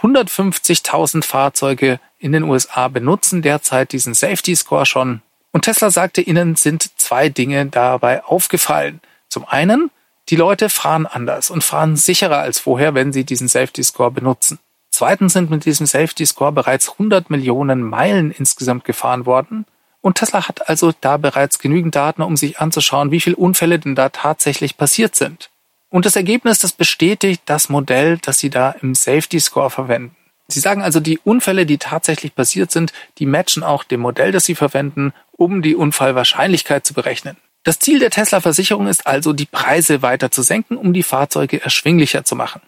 150.000 0.01 1.23
Fahrzeuge 1.23 2.01
in 2.19 2.33
den 2.33 2.45
USA 2.45 2.89
benutzen 2.89 3.43
derzeit 3.43 3.93
diesen 3.93 4.15
Safety 4.15 4.57
Score 4.57 4.87
schon. 4.87 5.23
Und 5.53 5.63
Tesla 5.63 5.91
sagte, 5.91 6.23
ihnen 6.23 6.57
sind 6.57 6.99
zwei 6.99 7.29
Dinge 7.29 7.67
dabei 7.67 8.25
aufgefallen. 8.25 9.01
Zum 9.29 9.47
einen, 9.47 9.91
die 10.29 10.37
Leute 10.37 10.71
fahren 10.71 11.07
anders 11.07 11.51
und 11.51 11.63
fahren 11.63 11.97
sicherer 11.97 12.39
als 12.39 12.59
vorher, 12.59 12.95
wenn 12.95 13.13
sie 13.13 13.25
diesen 13.25 13.49
Safety 13.49 13.85
Score 13.85 14.11
benutzen. 14.11 14.59
Zweitens 14.91 15.35
sind 15.35 15.51
mit 15.51 15.65
diesem 15.65 15.87
Safety 15.87 16.25
Score 16.27 16.53
bereits 16.53 16.91
100 16.93 17.31
Millionen 17.31 17.83
Meilen 17.83 18.31
insgesamt 18.31 18.85
gefahren 18.85 19.27
worden. 19.27 19.67
Und 20.01 20.19
Tesla 20.19 20.49
hat 20.49 20.69
also 20.69 20.93
da 21.01 21.17
bereits 21.17 21.59
genügend 21.59 21.95
Daten, 21.95 22.23
um 22.23 22.37
sich 22.37 22.59
anzuschauen, 22.59 23.11
wie 23.11 23.21
viele 23.21 23.37
Unfälle 23.37 23.79
denn 23.79 23.95
da 23.95 24.09
tatsächlich 24.09 24.77
passiert 24.77 25.15
sind. 25.15 25.52
Und 25.93 26.07
das 26.07 26.17
Ergebnis, 26.17 26.59
das 26.59 26.73
bestätigt 26.73 27.43
das 27.45 27.69
Modell, 27.69 28.17
das 28.17 28.39
sie 28.39 28.49
da 28.49 28.71
im 28.81 28.95
Safety 28.95 29.39
Score 29.39 29.69
verwenden. 29.69 30.17
Sie 30.49 30.59
sagen 30.59 30.81
also, 30.81 31.01
die 31.01 31.19
Unfälle, 31.19 31.67
die 31.67 31.77
tatsächlich 31.77 32.35
passiert 32.35 32.73
sind, 32.73 32.95
die 33.19 33.27
matchen 33.27 33.63
auch 33.63 33.85
dem 33.85 34.01
Modell, 34.01 34.33
das 34.33 34.47
Sie 34.47 34.55
verwenden, 34.55 35.13
um 35.33 35.61
die 35.61 35.77
Unfallwahrscheinlichkeit 35.77 36.87
zu 36.87 36.95
berechnen. 36.95 37.37
Das 37.63 37.79
Ziel 37.79 37.99
der 37.99 38.09
Tesla-Versicherung 38.09 38.87
ist 38.87 39.07
also, 39.07 39.35
die 39.35 39.45
Preise 39.45 40.01
weiter 40.01 40.31
zu 40.31 40.41
senken, 40.41 40.79
um 40.79 40.95
die 40.95 41.03
Fahrzeuge 41.03 41.63
erschwinglicher 41.63 42.25
zu 42.25 42.37
machen. 42.37 42.63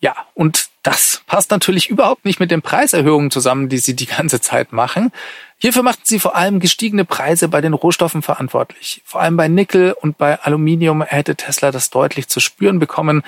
Ja, 0.00 0.16
und 0.32 0.68
das 0.82 1.22
passt 1.26 1.50
natürlich 1.50 1.90
überhaupt 1.90 2.24
nicht 2.24 2.40
mit 2.40 2.50
den 2.50 2.62
Preiserhöhungen 2.62 3.30
zusammen, 3.30 3.68
die 3.68 3.78
sie 3.78 3.94
die 3.94 4.06
ganze 4.06 4.40
Zeit 4.40 4.72
machen. 4.72 5.12
Hierfür 5.62 5.84
machten 5.84 6.02
sie 6.04 6.18
vor 6.18 6.34
allem 6.34 6.58
gestiegene 6.58 7.04
Preise 7.04 7.46
bei 7.46 7.60
den 7.60 7.72
Rohstoffen 7.72 8.20
verantwortlich. 8.20 9.00
Vor 9.04 9.20
allem 9.20 9.36
bei 9.36 9.46
Nickel 9.46 9.92
und 9.92 10.18
bei 10.18 10.40
Aluminium 10.40 11.02
hätte 11.02 11.36
Tesla 11.36 11.70
das 11.70 11.88
deutlich 11.90 12.26
zu 12.26 12.40
spüren 12.40 12.80
bekommen. 12.80 13.22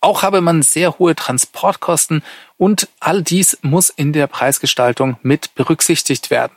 Auch 0.00 0.22
habe 0.22 0.40
man 0.40 0.62
sehr 0.62 1.00
hohe 1.00 1.16
Transportkosten 1.16 2.22
und 2.56 2.88
all 3.00 3.24
dies 3.24 3.58
muss 3.62 3.90
in 3.90 4.12
der 4.12 4.28
Preisgestaltung 4.28 5.16
mit 5.22 5.56
berücksichtigt 5.56 6.30
werden. 6.30 6.52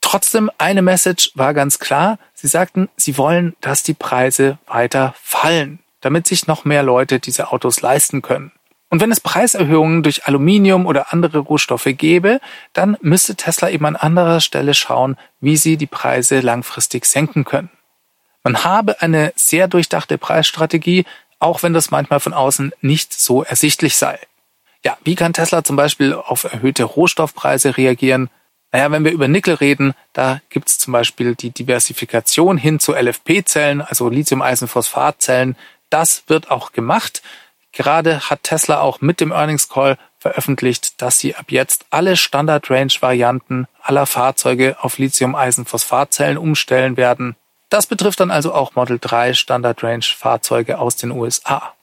Trotzdem 0.00 0.50
eine 0.56 0.80
Message 0.80 1.32
war 1.34 1.52
ganz 1.52 1.78
klar. 1.78 2.18
Sie 2.32 2.48
sagten, 2.48 2.88
sie 2.96 3.18
wollen, 3.18 3.54
dass 3.60 3.82
die 3.82 3.92
Preise 3.92 4.56
weiter 4.66 5.14
fallen, 5.22 5.80
damit 6.00 6.26
sich 6.26 6.46
noch 6.46 6.64
mehr 6.64 6.82
Leute 6.82 7.20
diese 7.20 7.52
Autos 7.52 7.82
leisten 7.82 8.22
können. 8.22 8.52
Und 8.90 9.00
wenn 9.00 9.12
es 9.12 9.20
Preiserhöhungen 9.20 10.02
durch 10.02 10.26
Aluminium 10.26 10.86
oder 10.86 11.12
andere 11.12 11.38
Rohstoffe 11.38 11.88
gäbe, 11.88 12.40
dann 12.72 12.96
müsste 13.02 13.36
Tesla 13.36 13.68
eben 13.68 13.84
an 13.84 13.96
anderer 13.96 14.40
Stelle 14.40 14.72
schauen, 14.74 15.16
wie 15.40 15.56
sie 15.56 15.76
die 15.76 15.86
Preise 15.86 16.40
langfristig 16.40 17.04
senken 17.04 17.44
können. 17.44 17.70
Man 18.42 18.64
habe 18.64 19.02
eine 19.02 19.32
sehr 19.36 19.68
durchdachte 19.68 20.16
Preisstrategie, 20.16 21.04
auch 21.38 21.62
wenn 21.62 21.74
das 21.74 21.90
manchmal 21.90 22.20
von 22.20 22.32
außen 22.32 22.72
nicht 22.80 23.12
so 23.12 23.44
ersichtlich 23.44 23.96
sei. 23.96 24.18
Ja, 24.84 24.96
wie 25.04 25.16
kann 25.16 25.32
Tesla 25.32 25.64
zum 25.64 25.76
Beispiel 25.76 26.14
auf 26.14 26.44
erhöhte 26.44 26.84
Rohstoffpreise 26.84 27.76
reagieren? 27.76 28.30
Naja, 28.72 28.90
wenn 28.90 29.04
wir 29.04 29.12
über 29.12 29.28
Nickel 29.28 29.54
reden, 29.54 29.94
da 30.12 30.40
gibt's 30.50 30.78
zum 30.78 30.92
Beispiel 30.92 31.34
die 31.34 31.50
Diversifikation 31.50 32.58
hin 32.58 32.78
zu 32.78 32.92
LFP-Zellen, 32.92 33.80
also 33.80 34.08
Lithium-Eisenphosphat-Zellen. 34.08 35.56
Das 35.90 36.24
wird 36.26 36.50
auch 36.50 36.72
gemacht. 36.72 37.22
Gerade 37.72 38.20
hat 38.30 38.44
Tesla 38.44 38.80
auch 38.80 39.00
mit 39.00 39.20
dem 39.20 39.30
Earnings 39.30 39.68
Call 39.68 39.98
veröffentlicht, 40.18 41.00
dass 41.00 41.18
sie 41.18 41.36
ab 41.36 41.46
jetzt 41.48 41.86
alle 41.90 42.16
Standard 42.16 42.70
Range 42.70 42.92
Varianten 43.00 43.68
aller 43.82 44.06
Fahrzeuge 44.06 44.76
auf 44.80 44.98
Lithium-Eisenphosphat-Zellen 44.98 46.38
umstellen 46.38 46.96
werden. 46.96 47.36
Das 47.70 47.86
betrifft 47.86 48.20
dann 48.20 48.30
also 48.30 48.52
auch 48.52 48.74
Model 48.74 48.98
3 49.00 49.34
Standard 49.34 49.82
Range 49.82 50.02
Fahrzeuge 50.02 50.78
aus 50.78 50.96
den 50.96 51.10
USA. 51.10 51.74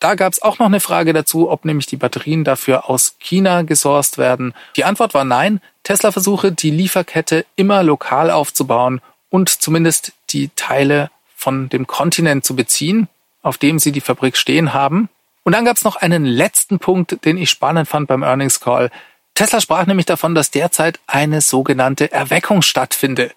Da 0.00 0.16
gab 0.16 0.32
es 0.32 0.42
auch 0.42 0.58
noch 0.58 0.66
eine 0.66 0.80
Frage 0.80 1.12
dazu, 1.12 1.50
ob 1.50 1.64
nämlich 1.64 1.86
die 1.86 1.96
Batterien 1.96 2.44
dafür 2.44 2.90
aus 2.90 3.16
China 3.20 3.62
gesourced 3.62 4.18
werden. 4.18 4.54
Die 4.76 4.84
Antwort 4.84 5.14
war 5.14 5.24
nein. 5.24 5.60
Tesla 5.82 6.12
versuche, 6.12 6.52
die 6.52 6.70
Lieferkette 6.70 7.46
immer 7.56 7.82
lokal 7.82 8.30
aufzubauen 8.30 9.00
und 9.30 9.48
zumindest 9.48 10.12
die 10.30 10.50
Teile 10.56 11.10
von 11.36 11.68
dem 11.68 11.86
Kontinent 11.86 12.44
zu 12.44 12.56
beziehen, 12.56 13.08
auf 13.42 13.58
dem 13.58 13.78
sie 13.78 13.92
die 13.92 14.00
Fabrik 14.00 14.36
stehen 14.36 14.74
haben. 14.74 15.08
Und 15.44 15.52
dann 15.52 15.64
gab 15.64 15.76
es 15.76 15.84
noch 15.84 15.96
einen 15.96 16.24
letzten 16.24 16.78
Punkt, 16.78 17.24
den 17.24 17.36
ich 17.36 17.50
spannend 17.50 17.88
fand 17.88 18.08
beim 18.08 18.22
Earnings 18.22 18.60
Call. 18.60 18.90
Tesla 19.34 19.60
sprach 19.60 19.86
nämlich 19.86 20.06
davon, 20.06 20.34
dass 20.34 20.50
derzeit 20.50 20.98
eine 21.06 21.40
sogenannte 21.40 22.10
Erweckung 22.10 22.62
stattfinde. 22.62 23.32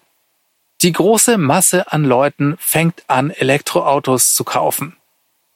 Die 0.80 0.92
große 0.92 1.38
Masse 1.38 1.92
an 1.92 2.04
Leuten 2.04 2.56
fängt 2.58 3.04
an, 3.08 3.30
Elektroautos 3.30 4.32
zu 4.32 4.44
kaufen. 4.44 4.96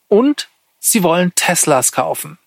Und 0.08 0.48
sie 0.78 1.02
wollen 1.02 1.34
Teslas 1.34 1.92
kaufen. 1.92 2.38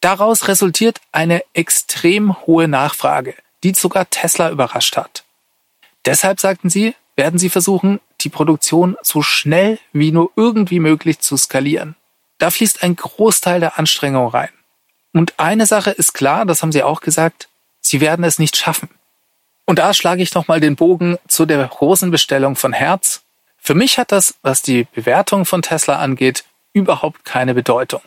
Daraus 0.00 0.46
resultiert 0.46 1.00
eine 1.10 1.42
extrem 1.52 2.38
hohe 2.46 2.68
Nachfrage, 2.68 3.34
die 3.64 3.72
sogar 3.72 4.08
Tesla 4.10 4.50
überrascht 4.50 4.96
hat. 4.96 5.24
Deshalb 6.04 6.38
sagten 6.38 6.70
sie, 6.70 6.94
werden 7.16 7.38
sie 7.38 7.50
versuchen, 7.50 8.00
die 8.20 8.28
Produktion 8.28 8.96
so 9.02 9.22
schnell 9.22 9.78
wie 9.92 10.12
nur 10.12 10.30
irgendwie 10.36 10.80
möglich 10.80 11.20
zu 11.20 11.36
skalieren. 11.36 11.96
Da 12.42 12.50
fließt 12.50 12.82
ein 12.82 12.96
Großteil 12.96 13.60
der 13.60 13.78
Anstrengung 13.78 14.26
rein. 14.26 14.48
Und 15.12 15.38
eine 15.38 15.64
Sache 15.64 15.92
ist 15.92 16.12
klar, 16.12 16.44
das 16.44 16.60
haben 16.60 16.72
sie 16.72 16.82
auch 16.82 17.00
gesagt, 17.00 17.48
sie 17.80 18.00
werden 18.00 18.24
es 18.24 18.40
nicht 18.40 18.56
schaffen. 18.56 18.88
Und 19.64 19.78
da 19.78 19.94
schlage 19.94 20.24
ich 20.24 20.34
nochmal 20.34 20.58
den 20.58 20.74
Bogen 20.74 21.18
zu 21.28 21.46
der 21.46 21.64
großen 21.64 22.10
Bestellung 22.10 22.56
von 22.56 22.72
Herz. 22.72 23.22
Für 23.58 23.74
mich 23.74 23.96
hat 23.96 24.10
das, 24.10 24.34
was 24.42 24.60
die 24.60 24.88
Bewertung 24.92 25.44
von 25.44 25.62
Tesla 25.62 26.00
angeht, 26.00 26.42
überhaupt 26.72 27.24
keine 27.24 27.54
Bedeutung. 27.54 28.02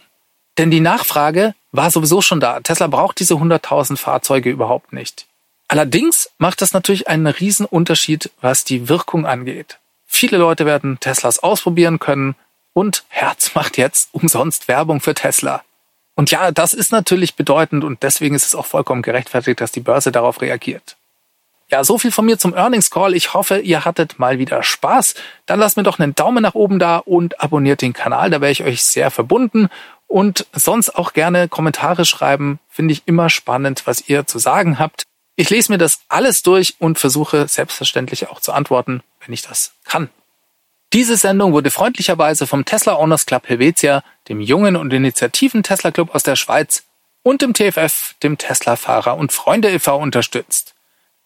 Denn 0.57 0.69
die 0.69 0.81
Nachfrage 0.81 1.55
war 1.71 1.89
sowieso 1.89 2.21
schon 2.21 2.41
da. 2.41 2.59
Tesla 2.59 2.87
braucht 2.87 3.21
diese 3.21 3.35
100.000 3.35 3.95
Fahrzeuge 3.95 4.49
überhaupt 4.49 4.91
nicht. 4.91 5.27
Allerdings 5.69 6.29
macht 6.39 6.61
das 6.61 6.73
natürlich 6.73 7.07
einen 7.07 7.27
riesen 7.27 7.65
Unterschied, 7.65 8.31
was 8.41 8.65
die 8.65 8.89
Wirkung 8.89 9.25
angeht. 9.25 9.79
Viele 10.05 10.37
Leute 10.37 10.65
werden 10.65 10.99
Teslas 10.99 11.39
ausprobieren 11.39 11.99
können 11.99 12.35
und 12.75 13.05
Herz 13.07 13.51
macht 13.55 13.77
jetzt 13.77 14.09
umsonst 14.11 14.67
Werbung 14.67 15.01
für 15.01 15.15
Tesla. 15.15 15.63
Und 16.15 16.31
ja, 16.31 16.51
das 16.51 16.73
ist 16.73 16.91
natürlich 16.91 17.35
bedeutend 17.35 17.83
und 17.83 18.03
deswegen 18.03 18.35
ist 18.35 18.45
es 18.45 18.55
auch 18.55 18.65
vollkommen 18.67 19.01
gerechtfertigt, 19.01 19.59
dass 19.59 19.71
die 19.71 19.81
Börse 19.81 20.11
darauf 20.11 20.41
reagiert. 20.41 20.95
Ja, 21.71 21.83
so 21.83 21.97
viel 21.97 22.11
von 22.11 22.25
mir 22.25 22.37
zum 22.37 22.53
Earnings 22.53 22.91
Call. 22.91 23.15
Ich 23.15 23.33
hoffe, 23.33 23.57
ihr 23.57 23.85
hattet 23.85 24.19
mal 24.19 24.37
wieder 24.37 24.61
Spaß. 24.61 25.15
Dann 25.47 25.59
lasst 25.59 25.77
mir 25.77 25.83
doch 25.83 25.97
einen 25.97 26.13
Daumen 26.13 26.43
nach 26.43 26.53
oben 26.53 26.77
da 26.77 26.97
und 26.97 27.41
abonniert 27.41 27.81
den 27.81 27.93
Kanal. 27.93 28.29
Da 28.29 28.39
wäre 28.39 28.51
ich 28.51 28.63
euch 28.63 28.83
sehr 28.83 29.09
verbunden. 29.09 29.69
Und 30.07 30.45
sonst 30.53 30.91
auch 30.91 31.13
gerne 31.13 31.49
Kommentare 31.49 32.05
schreiben. 32.05 32.59
Finde 32.69 32.93
ich 32.93 33.03
immer 33.07 33.29
spannend, 33.29 33.87
was 33.87 34.07
ihr 34.07 34.27
zu 34.27 34.37
sagen 34.37 34.77
habt. 34.77 35.03
Ich 35.35 35.49
lese 35.49 35.71
mir 35.71 35.79
das 35.79 36.01
alles 36.07 36.43
durch 36.43 36.75
und 36.77 36.99
versuche 36.99 37.47
selbstverständlich 37.47 38.29
auch 38.29 38.39
zu 38.39 38.53
antworten, 38.53 39.01
wenn 39.25 39.33
ich 39.33 39.41
das 39.41 39.73
kann. 39.83 40.09
Diese 40.95 41.17
Sendung 41.17 41.51
wurde 41.51 41.71
freundlicherweise 41.71 42.47
vom 42.47 42.63
Tesla 42.63 42.95
Owners 42.95 43.25
Club 43.25 43.49
Helvetia, 43.49 44.01
dem 44.29 44.39
jungen 44.39 44.77
und 44.77 44.93
initiativen 44.93 45.61
Tesla 45.61 45.91
Club 45.91 46.15
aus 46.15 46.23
der 46.23 46.37
Schweiz 46.37 46.85
und 47.21 47.41
dem 47.41 47.53
TFF, 47.53 48.15
dem 48.23 48.37
Tesla 48.37 48.77
Fahrer 48.77 49.17
und 49.17 49.33
Freunde 49.33 49.69
e.V. 49.69 49.97
unterstützt. 49.97 50.73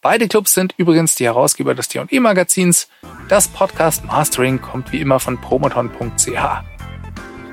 Beide 0.01 0.27
Clubs 0.27 0.55
sind 0.55 0.73
übrigens 0.77 1.13
die 1.13 1.25
Herausgeber 1.25 1.75
des 1.75 1.88
T&E 1.88 2.19
Magazins. 2.19 2.88
Das 3.27 3.47
Podcast 3.47 4.05
Mastering 4.05 4.60
kommt 4.60 4.91
wie 4.91 5.01
immer 5.01 5.19
von 5.19 5.39
promoton.ch. 5.39 6.32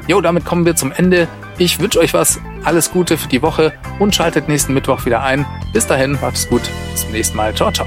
Jo, 0.09 0.20
damit 0.22 0.46
kommen 0.46 0.64
wir 0.64 0.74
zum 0.74 0.92
Ende. 0.92 1.29
Ich 1.59 1.81
wünsche 1.81 1.98
euch 1.98 2.14
was, 2.14 2.40
alles 2.64 2.92
Gute 2.92 3.18
für 3.18 3.29
die 3.29 3.42
Woche 3.42 3.74
und 3.98 4.14
schaltet 4.14 4.48
nächsten 4.48 4.72
Mittwoch 4.72 5.05
wieder 5.05 5.22
ein. 5.22 5.44
Bis 5.74 5.87
dahin, 5.87 6.12
macht's 6.22 6.48
gut. 6.48 6.62
Bis 6.92 7.02
zum 7.02 7.12
nächsten 7.12 7.37
Mal. 7.37 7.55
Ciao, 7.55 7.70
ciao. 7.70 7.87